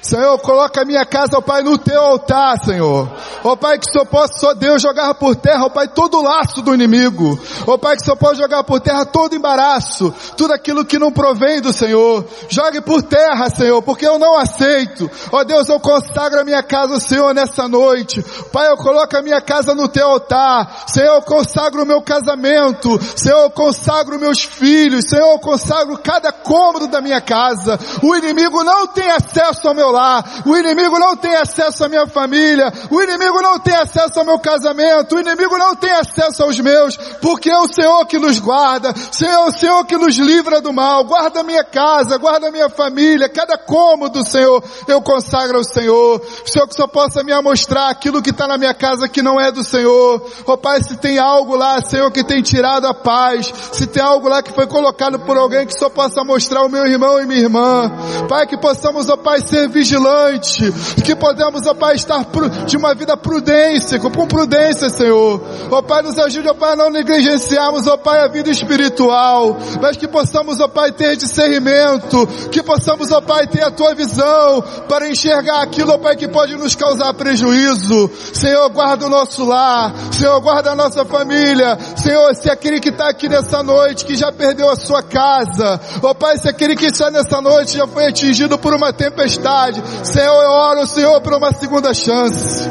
Senhor, 0.03 0.37
coloca 0.39 0.81
a 0.81 0.85
minha 0.85 1.05
casa, 1.05 1.37
ó 1.37 1.41
Pai, 1.41 1.63
no 1.63 1.77
teu 1.77 1.99
altar, 1.99 2.57
Senhor. 2.61 3.09
Ó 3.41 3.55
Pai, 3.55 3.79
que 3.79 3.89
só 3.89 4.03
possa, 4.03 4.33
só 4.37 4.53
Deus, 4.53 4.81
jogar 4.81 5.13
por 5.13 5.33
terra, 5.33 5.63
ó 5.63 5.69
Pai, 5.69 5.87
todo 5.87 6.17
o 6.17 6.21
laço 6.21 6.61
do 6.61 6.73
inimigo. 6.73 7.39
Ó 7.65 7.77
Pai, 7.77 7.95
que 7.95 8.03
só 8.03 8.13
pode 8.13 8.37
jogar 8.37 8.65
por 8.65 8.81
terra 8.81 9.05
todo 9.05 9.33
embaraço, 9.33 10.13
tudo 10.35 10.53
aquilo 10.53 10.83
que 10.83 10.99
não 10.99 11.09
provém 11.09 11.61
do 11.61 11.71
Senhor. 11.71 12.25
Jogue 12.49 12.81
por 12.81 13.01
terra, 13.01 13.49
Senhor, 13.49 13.81
porque 13.81 14.05
eu 14.05 14.19
não 14.19 14.37
aceito. 14.37 15.09
Ó 15.31 15.41
Deus, 15.45 15.69
eu 15.69 15.79
consagro 15.79 16.41
a 16.41 16.43
minha 16.43 16.61
casa 16.61 16.99
Senhor 16.99 17.33
nessa 17.33 17.69
noite. 17.69 18.21
Pai, 18.51 18.69
eu 18.69 18.75
coloco 18.75 19.15
a 19.15 19.21
minha 19.21 19.39
casa 19.39 19.73
no 19.73 19.87
teu 19.87 20.05
altar. 20.05 20.83
Senhor, 20.85 21.15
eu 21.15 21.21
consagro 21.21 21.83
o 21.83 21.85
meu 21.85 22.01
casamento. 22.01 22.99
Senhor, 23.15 23.43
eu 23.43 23.49
consagro 23.51 24.19
meus 24.19 24.43
filhos. 24.43 25.05
Senhor, 25.07 25.31
eu 25.31 25.39
consagro 25.39 25.97
cada 25.97 26.33
cômodo 26.33 26.87
da 26.87 26.99
minha 26.99 27.21
casa. 27.21 27.79
O 28.01 28.13
inimigo 28.15 28.65
não 28.65 28.87
tem 28.87 29.09
acesso 29.09 29.65
ao 29.65 29.73
meu 29.73 29.92
lar, 29.93 30.43
o 30.45 30.57
inimigo 30.57 30.99
não 30.99 31.15
tem 31.15 31.35
acesso 31.35 31.85
à 31.85 31.89
minha 31.89 32.07
família, 32.07 32.71
o 32.89 33.01
inimigo 33.01 33.41
não 33.41 33.59
tem 33.59 33.75
acesso 33.75 34.19
ao 34.19 34.25
meu 34.25 34.39
casamento, 34.39 35.15
o 35.15 35.19
inimigo 35.19 35.57
não 35.57 35.75
tem 35.75 35.91
acesso 35.91 36.43
aos 36.43 36.59
meus, 36.59 36.97
porque 37.21 37.49
é 37.49 37.57
o 37.57 37.67
Senhor 37.67 38.05
que 38.05 38.17
nos 38.17 38.39
guarda, 38.39 38.93
Senhor, 39.11 39.47
o 39.47 39.51
Senhor 39.51 39.85
que 39.85 39.97
nos 39.97 40.15
livra 40.17 40.59
do 40.59 40.73
mal, 40.73 41.03
guarda 41.05 41.43
minha 41.43 41.63
casa, 41.63 42.17
guarda 42.17 42.47
a 42.47 42.51
minha 42.51 42.69
família, 42.69 43.29
cada 43.29 43.57
cômodo, 43.57 44.25
Senhor, 44.27 44.63
eu 44.87 45.01
consagro 45.01 45.57
ao 45.57 45.63
Senhor, 45.63 46.21
Senhor 46.45 46.67
que 46.67 46.75
só 46.75 46.87
possa 46.87 47.23
me 47.23 47.31
amostrar 47.31 47.89
aquilo 47.89 48.21
que 48.21 48.31
está 48.31 48.47
na 48.47 48.57
minha 48.57 48.73
casa 48.73 49.07
que 49.07 49.21
não 49.21 49.39
é 49.39 49.51
do 49.51 49.63
Senhor, 49.63 50.25
ó 50.45 50.53
oh, 50.53 50.57
Pai, 50.57 50.81
se 50.81 50.97
tem 50.97 51.19
algo 51.19 51.55
lá, 51.55 51.79
Senhor, 51.81 52.09
que 52.11 52.23
tem 52.23 52.41
tirado 52.41 52.87
a 52.87 52.93
paz, 52.93 53.53
se 53.71 53.85
tem 53.85 54.01
algo 54.01 54.27
lá 54.27 54.41
que 54.41 54.53
foi 54.53 54.65
colocado 54.67 55.19
por 55.19 55.37
alguém 55.37 55.65
que 55.65 55.77
só 55.77 55.89
possa 55.89 56.23
mostrar 56.23 56.63
o 56.63 56.69
meu 56.69 56.85
irmão 56.85 57.21
e 57.21 57.25
minha 57.25 57.41
irmã, 57.41 57.91
Pai, 58.27 58.47
que 58.47 58.57
possamos, 58.57 59.09
ó 59.09 59.13
oh, 59.13 59.17
Pai, 59.17 59.41
servir 59.41 59.82
vigilante, 59.83 60.71
que 61.03 61.13
podemos, 61.15 61.67
ó 61.67 61.73
Pai, 61.73 61.95
estar 61.95 62.25
de 62.65 62.77
uma 62.77 62.95
vida 62.95 63.17
prudência, 63.17 63.99
com 63.99 64.09
prudência, 64.09 64.89
Senhor. 64.89 65.41
Ó 65.69 65.81
Pai, 65.81 66.01
nos 66.01 66.17
ajude, 66.17 66.47
ó 66.47 66.53
Pai, 66.53 66.73
a 66.73 66.75
não 66.75 66.89
negligenciarmos, 66.89 67.85
ó 67.85 67.97
Pai, 67.97 68.21
a 68.21 68.27
vida 68.27 68.49
espiritual, 68.49 69.57
mas 69.81 69.97
que 69.97 70.07
possamos, 70.07 70.59
ó 70.61 70.67
Pai, 70.69 70.91
ter 70.93 71.17
discernimento, 71.17 72.25
que 72.49 72.63
possamos, 72.63 73.11
ó 73.11 73.19
Pai, 73.19 73.45
ter 73.47 73.63
a 73.63 73.71
Tua 73.71 73.93
visão 73.93 74.63
para 74.87 75.09
enxergar 75.09 75.61
aquilo, 75.61 75.91
ó 75.91 75.97
Pai, 75.97 76.15
que 76.15 76.27
pode 76.27 76.55
nos 76.55 76.75
causar 76.75 77.13
prejuízo. 77.13 78.09
Senhor, 78.33 78.69
guarda 78.69 79.05
o 79.05 79.09
nosso 79.09 79.43
lar, 79.43 79.93
Senhor, 80.11 80.39
guarda 80.39 80.71
a 80.71 80.75
nossa 80.75 81.03
família, 81.03 81.77
Senhor, 81.97 82.33
se 82.35 82.49
aquele 82.49 82.79
que 82.79 82.89
está 82.89 83.09
aqui 83.09 83.27
nessa 83.27 83.61
noite, 83.61 84.05
que 84.05 84.15
já 84.15 84.31
perdeu 84.31 84.69
a 84.69 84.75
sua 84.75 85.03
casa, 85.03 85.79
ó 86.01 86.13
Pai, 86.13 86.37
se 86.37 86.47
aquele 86.47 86.75
que 86.75 86.85
está 86.85 87.11
nessa 87.11 87.41
noite 87.41 87.77
já 87.77 87.85
foi 87.85 88.07
atingido 88.07 88.57
por 88.57 88.73
uma 88.73 88.93
tempestade, 88.93 89.72
Senhor, 90.03 90.43
eu 90.43 90.51
oro, 90.51 90.87
Senhor, 90.87 91.21
por 91.21 91.33
uma 91.33 91.51
segunda 91.51 91.93
chance. 91.93 92.67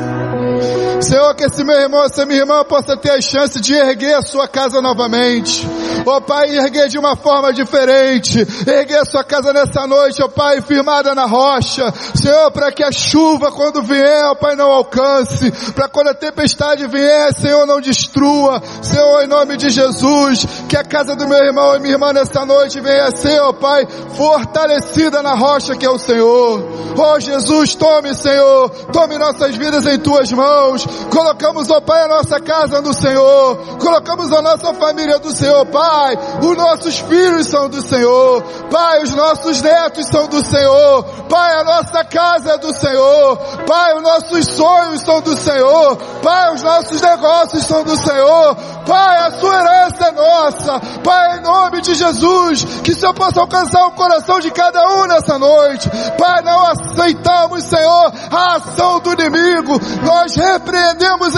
Senhor, 1.03 1.35
que 1.35 1.45
esse 1.45 1.65
meu 1.65 1.77
irmão, 1.77 2.05
essa 2.05 2.25
minha 2.25 2.41
irmã 2.41 2.65
possa 2.65 2.97
ter 2.97 3.11
a 3.11 3.21
chance 3.21 3.61
de 3.61 3.75
erguer 3.75 4.15
a 4.15 4.23
sua 4.23 4.47
casa 4.47 4.81
novamente. 4.81 5.67
Ó 6.07 6.17
oh, 6.17 6.21
Pai, 6.21 6.57
erguer 6.57 6.89
de 6.89 6.99
uma 6.99 7.17
forma 7.17 7.53
diferente. 7.53 8.39
Erguer 8.67 8.99
a 8.99 9.05
sua 9.05 9.23
casa 9.23 9.53
nessa 9.53 9.87
noite, 9.87 10.23
ó 10.23 10.27
oh, 10.27 10.29
Pai, 10.29 10.61
firmada 10.61 11.15
na 11.15 11.27
rocha. 11.27 11.93
Senhor, 12.15 12.51
para 12.51 12.73
que 12.73 12.83
a 12.83 12.91
chuva 12.91 13.53
quando 13.53 13.83
vier, 13.83 14.25
ó 14.27 14.33
oh, 14.33 14.37
Pai, 14.37 14.57
não 14.57 14.71
alcance. 14.71 15.51
Para 15.73 15.89
quando 15.89 16.09
a 16.09 16.15
tempestade 16.15 16.87
vier, 16.87 17.33
Senhor, 17.35 17.67
não 17.67 17.81
destrua. 17.81 18.63
Senhor, 18.83 19.23
em 19.23 19.29
nome 19.29 19.57
de 19.57 19.71
Jesus, 19.71 20.47
que 20.69 20.77
a 20.77 20.85
casa 20.85 21.15
do 21.15 21.29
meu 21.29 21.39
irmão 21.39 21.77
e 21.77 21.81
minha 21.81 21.95
irmã 21.95 22.13
nessa 22.13 22.45
noite 22.45 22.81
venha 22.81 23.11
ser, 23.11 23.41
ó 23.41 23.53
Pai, 23.53 23.87
fortalecida 24.17 25.23
na 25.23 25.35
rocha 25.35 25.77
que 25.77 25.87
é 25.87 25.91
o 25.91 25.99
Senhor. 25.99 26.63
Ó 26.97 27.19
Jesus, 27.19 27.75
tome, 27.75 28.15
Senhor, 28.15 28.71
tome 28.93 29.19
nossas 29.19 29.57
vidas 29.57 29.87
em 29.87 29.99
tuas 29.99 30.31
mãos. 30.33 30.87
Colocamos, 31.11 31.71
ó 31.71 31.81
Pai, 31.81 32.05
a 32.05 32.09
nossa 32.09 32.41
casa 32.41 32.81
no 32.81 32.93
Senhor. 32.95 33.79
Colocamos 33.79 34.33
a 34.33 34.43
nossa 34.43 34.75
família 34.75 35.19
do 35.19 35.33
Senhor, 35.33 35.65
Pai. 35.67 36.17
Os 36.43 36.57
nossos 36.57 36.99
filhos 37.01 37.47
são 37.47 37.69
do 37.69 37.83
Senhor. 37.83 38.43
Pai, 38.71 39.03
os 39.03 39.15
nossos 39.15 39.61
netos 39.63 40.07
são 40.07 40.27
do 40.27 40.43
Senhor. 40.45 41.05
Pai, 41.29 41.61
a 41.61 41.65
nossa 41.65 42.05
casa 42.05 42.53
é 42.53 42.59
do 42.59 42.73
Senhor. 42.75 43.37
Pai, 43.67 43.95
os 43.97 44.03
nossos 44.03 44.47
sonhos 44.47 45.01
são 45.03 45.21
do 45.21 45.37
Senhor. 45.37 45.97
Pai, 46.23 46.55
os 46.55 46.63
nossos 46.63 47.01
negócios 47.01 47.65
são 47.65 47.83
do 47.85 47.97
Senhor. 47.97 48.57
Pai, 48.87 49.19
a 49.19 49.31
sua 49.33 49.55
herança 49.55 50.05
é 50.07 50.13
nossa. 50.13 50.81
Pai, 51.03 51.39
em 51.39 51.43
nome 51.43 51.81
de 51.81 51.95
Jesus, 51.95 52.65
que 52.83 52.93
o 52.93 52.97
Senhor 52.97 53.15
possa 53.15 53.41
alcançar 53.41 53.87
o 53.87 53.93
coração 53.93 54.41
de 54.41 54.51
cada 54.51 54.83
um 54.89 55.07
nessa 55.07 55.39
noite. 55.39 55.91
Pai, 56.19 56.43
não 56.43 56.67
aceitamos, 56.67 57.65
Senhor, 57.65 58.13
a 58.31 58.57
ação 58.57 59.01
do 59.01 59.13
inimigo. 59.13 59.79
Nós 60.05 60.35
repreendemos 60.37 60.82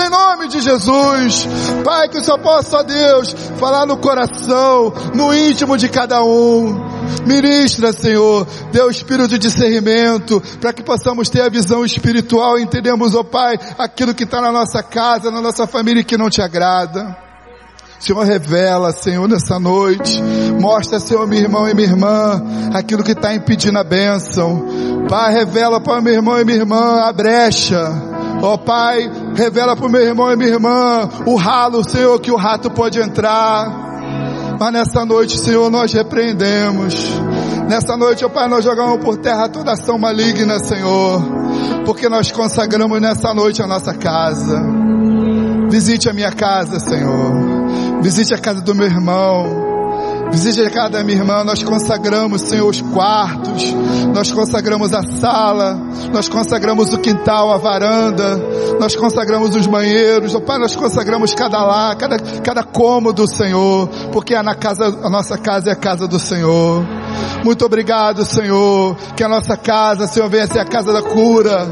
em 0.05 0.11
nome 0.11 0.49
de 0.49 0.61
Jesus. 0.61 1.47
Pai, 1.85 2.09
que 2.09 2.21
Senhor 2.21 2.39
possa, 2.39 2.83
Deus, 2.83 3.35
falar 3.59 3.87
no 3.87 3.97
coração 3.97 4.93
no 5.15 5.33
íntimo 5.35 5.77
de 5.77 5.89
cada 5.89 6.23
um. 6.23 6.75
Ministra, 7.27 7.93
Senhor, 7.93 8.47
dê 8.73 8.83
o 8.83 8.91
espírito 8.91 9.29
de 9.29 9.39
discernimento, 9.39 10.43
para 10.61 10.73
que 10.73 10.83
possamos 10.83 11.29
ter 11.29 11.43
a 11.43 11.49
visão 11.49 11.85
espiritual 11.85 12.59
e 12.59 12.63
entendemos, 12.63 13.15
ó 13.15 13.23
Pai, 13.23 13.59
aquilo 13.79 14.15
que 14.15 14.25
está 14.25 14.41
na 14.41 14.53
nossa 14.53 14.83
casa, 14.83 15.31
na 15.31 15.41
nossa 15.41 15.67
família 15.67 16.01
e 16.01 16.05
que 16.05 16.19
não 16.19 16.29
te 16.29 16.43
agrada. 16.43 17.17
Senhor, 17.99 18.23
revela, 18.25 18.93
Senhor, 18.93 19.27
nessa 19.27 19.59
noite. 19.59 20.21
Mostra, 20.61 21.01
Senhor, 21.01 21.27
meu 21.27 21.39
irmão 21.39 21.69
e 21.69 21.75
minha 21.75 21.89
irmã, 21.89 22.43
aquilo 22.75 23.03
que 23.03 23.13
está 23.13 23.35
impedindo 23.35 23.79
a 23.79 23.85
bênção. 23.85 24.67
Pai, 25.09 25.33
revela 25.33 25.81
para 25.81 26.03
meu 26.03 26.13
irmão 26.13 26.39
e 26.39 26.45
minha 26.45 26.59
irmã 26.59 27.01
a 27.03 27.13
brecha. 27.13 28.14
Ó 28.45 28.53
oh, 28.53 28.59
Pai, 28.59 29.11
revela 29.35 29.75
para 29.75 29.87
o 29.87 29.91
meu 29.91 30.03
irmão 30.03 30.31
e 30.31 30.37
minha 30.37 30.51
irmã 30.51 31.09
o 31.25 31.35
ralo, 31.35 31.83
Senhor, 31.83 32.21
que 32.21 32.31
o 32.31 32.37
rato 32.37 32.71
pode 32.71 33.01
entrar. 33.01 34.57
Mas 34.61 34.71
nessa 34.71 35.03
noite, 35.07 35.39
Senhor, 35.39 35.71
nós 35.71 35.95
repreendemos. 35.95 37.09
Nessa 37.67 37.97
noite, 37.97 38.23
ó 38.23 38.29
oh 38.29 38.31
Pai, 38.31 38.47
nós 38.47 38.63
jogamos 38.63 39.03
por 39.03 39.17
terra 39.17 39.49
toda 39.49 39.73
ação 39.73 39.97
maligna, 39.97 40.59
Senhor. 40.59 41.23
Porque 41.87 42.07
nós 42.07 42.31
consagramos 42.33 43.01
nessa 43.01 43.33
noite 43.33 43.63
a 43.63 43.67
nossa 43.67 43.95
casa. 43.95 44.63
Visite 45.71 46.11
a 46.11 46.13
minha 46.13 46.31
casa, 46.31 46.79
Senhor. 46.79 48.03
Visite 48.03 48.35
a 48.35 48.39
casa 48.39 48.61
do 48.61 48.75
meu 48.75 48.87
irmão. 48.87 49.64
Visite 50.35 50.63
a 50.63 50.69
casa 50.71 50.91
da 50.91 51.05
minha 51.05 51.19
irmã, 51.19 51.45
nós 51.45 51.63
consagramos, 51.63 52.43
Senhor, 52.43 52.69
os 52.69 52.81
quartos, 52.81 53.73
nós 54.13 54.33
consagramos 54.33 54.93
a 54.93 55.01
sala, 55.05 55.81
nós 56.13 56.29
consagramos 56.29 56.93
o 56.93 56.99
quintal, 56.99 57.53
a 57.53 57.57
varanda, 57.57 58.37
nós 58.81 58.97
consagramos 58.97 59.55
os 59.55 59.69
banheiros, 59.69 60.35
oh, 60.35 60.41
Pai, 60.41 60.59
nós 60.59 60.75
consagramos 60.75 61.33
cada 61.37 61.65
lá, 61.65 61.95
cada, 61.95 62.19
cada 62.19 62.65
cômodo, 62.65 63.29
Senhor, 63.29 63.89
porque 64.13 64.35
a, 64.35 64.43
na 64.43 64.57
casa, 64.57 64.87
a 64.87 65.09
nossa 65.09 65.39
casa 65.39 65.71
é 65.71 65.73
a 65.73 65.77
casa 65.77 66.09
do 66.09 66.19
Senhor. 66.19 66.85
Muito 67.45 67.65
obrigado, 67.65 68.25
Senhor, 68.25 68.97
que 69.17 69.23
a 69.23 69.29
nossa 69.29 69.57
casa, 69.57 70.09
Senhor, 70.09 70.29
venha 70.29 70.49
ser 70.49 70.59
a 70.59 70.65
casa 70.65 70.93
da 70.93 71.01
cura, 71.01 71.65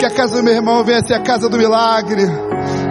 que 0.00 0.04
a 0.04 0.10
casa 0.10 0.38
do 0.38 0.42
meu 0.42 0.54
irmão 0.54 0.82
venha 0.82 1.06
ser 1.06 1.14
a 1.14 1.20
casa 1.20 1.48
do 1.48 1.56
milagre, 1.56 2.26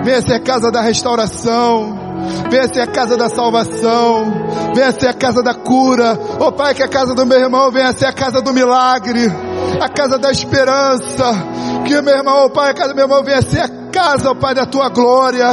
venha 0.05 0.21
ser 0.21 0.35
a 0.35 0.39
casa 0.39 0.71
da 0.71 0.79
restauração, 0.79 2.00
venha 2.49 2.67
ser 2.67 2.81
a 2.81 2.87
casa 2.87 3.17
da 3.17 3.29
salvação, 3.29 4.73
venha 4.75 4.91
ser 4.91 5.07
a 5.07 5.13
casa 5.13 5.41
da 5.41 5.53
cura, 5.53 6.17
oh 6.39 6.51
Pai, 6.51 6.73
que 6.73 6.83
a 6.83 6.87
casa 6.87 7.13
do 7.15 7.25
meu 7.25 7.39
irmão 7.39 7.71
venha 7.71 7.91
ser 7.93 8.05
a 8.05 8.13
casa 8.13 8.41
do 8.41 8.53
milagre, 8.53 9.27
a 9.79 9.89
casa 9.89 10.17
da 10.17 10.31
esperança, 10.31 11.33
que 11.85 12.01
meu 12.01 12.15
irmão, 12.15 12.45
oh 12.45 12.49
Pai, 12.49 12.71
a 12.71 12.73
casa 12.73 12.89
do 12.89 12.95
meu 12.95 13.05
irmão 13.05 13.23
venha 13.23 13.41
ser 13.41 13.61
a 13.61 13.69
casa, 13.91 14.31
oh 14.31 14.35
Pai, 14.35 14.53
da 14.53 14.65
tua 14.65 14.89
glória, 14.89 15.47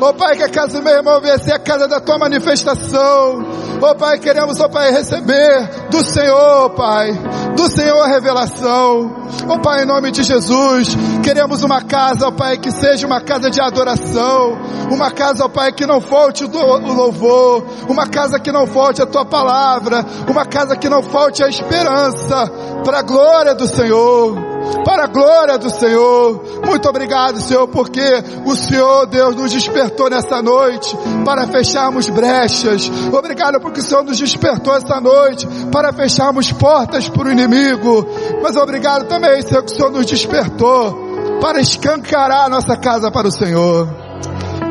oh 0.00 0.12
Pai, 0.14 0.36
que 0.36 0.42
a 0.42 0.48
casa 0.48 0.78
do 0.78 0.82
meu 0.82 0.94
irmão 0.94 1.20
venha 1.20 1.38
ser 1.38 1.52
a 1.52 1.58
casa 1.58 1.86
da 1.88 2.00
tua 2.00 2.18
manifestação, 2.18 3.44
oh 3.80 3.94
Pai, 3.94 4.18
queremos, 4.18 4.60
oh 4.60 4.68
Pai, 4.68 4.90
receber 4.92 5.88
do 5.90 6.02
Senhor, 6.02 6.70
Pai, 6.70 7.10
do 7.56 7.68
Senhor 7.68 8.00
a 8.02 8.08
revelação, 8.08 9.10
oh 9.48 9.58
Pai, 9.60 9.82
em 9.82 9.86
nome 9.86 10.10
de 10.10 10.22
Jesus, 10.22 10.96
queremos 11.22 11.62
uma 11.62 11.82
casa, 11.82 12.28
oh 12.28 12.32
Pai, 12.32 12.58
que 12.58 12.70
seja 12.70 13.06
uma 13.06 13.20
casa 13.20 13.50
de 13.50 13.60
adoração, 13.60 14.58
uma 14.90 15.10
casa, 15.10 15.44
ó 15.44 15.48
Pai, 15.48 15.72
que 15.72 15.86
não 15.86 16.00
falte 16.00 16.44
o 16.44 16.48
louvor, 16.48 17.64
uma 17.88 18.06
casa 18.06 18.38
que 18.38 18.52
não 18.52 18.66
falte 18.66 19.02
a 19.02 19.06
tua 19.06 19.24
palavra, 19.24 20.04
uma 20.28 20.44
casa 20.44 20.76
que 20.76 20.88
não 20.88 21.02
falte 21.02 21.42
a 21.42 21.48
esperança, 21.48 22.50
para 22.84 22.98
a 22.98 23.02
glória 23.02 23.54
do 23.54 23.66
Senhor, 23.66 24.53
para 24.84 25.04
a 25.04 25.06
glória 25.06 25.58
do 25.58 25.70
Senhor. 25.70 26.42
Muito 26.64 26.88
obrigado, 26.88 27.40
Senhor, 27.40 27.66
porque 27.68 28.02
o 28.44 28.54
Senhor, 28.54 29.06
Deus, 29.06 29.34
nos 29.34 29.52
despertou 29.52 30.10
nessa 30.10 30.42
noite 30.42 30.96
para 31.24 31.46
fecharmos 31.46 32.08
brechas. 32.08 32.90
Obrigado 33.12 33.60
porque 33.60 33.80
o 33.80 33.82
Senhor 33.82 34.04
nos 34.04 34.18
despertou 34.18 34.76
essa 34.76 35.00
noite 35.00 35.46
para 35.70 35.92
fecharmos 35.92 36.52
portas 36.52 37.08
para 37.08 37.28
o 37.28 37.32
inimigo. 37.32 38.06
Mas 38.42 38.56
obrigado 38.56 39.06
também, 39.06 39.42
Senhor, 39.42 39.62
que 39.62 39.72
o 39.72 39.76
Senhor 39.76 39.90
nos 39.90 40.06
despertou 40.06 41.38
para 41.40 41.60
escancarar 41.60 42.46
a 42.46 42.48
nossa 42.48 42.76
casa 42.76 43.10
para 43.10 43.28
o 43.28 43.32
Senhor. 43.32 43.88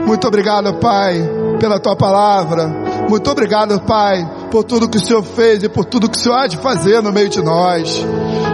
Muito 0.05 0.27
obrigado, 0.27 0.73
Pai, 0.75 1.17
pela 1.59 1.79
tua 1.79 1.95
palavra. 1.95 2.67
Muito 3.09 3.29
obrigado, 3.29 3.79
Pai, 3.81 4.27
por 4.51 4.63
tudo 4.63 4.89
que 4.89 4.97
o 4.97 5.01
Senhor 5.01 5.23
fez 5.23 5.63
e 5.63 5.69
por 5.69 5.85
tudo 5.85 6.09
que 6.09 6.17
o 6.17 6.19
Senhor 6.19 6.35
há 6.35 6.47
de 6.47 6.57
fazer 6.57 7.01
no 7.01 7.11
meio 7.11 7.29
de 7.29 7.41
nós. 7.41 8.05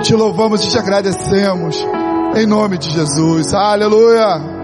Te 0.03 0.15
louvamos 0.15 0.65
e 0.65 0.69
te 0.69 0.79
agradecemos. 0.79 1.75
Em 2.35 2.45
nome 2.45 2.77
de 2.77 2.89
Jesus. 2.89 3.53
Aleluia. 3.53 4.58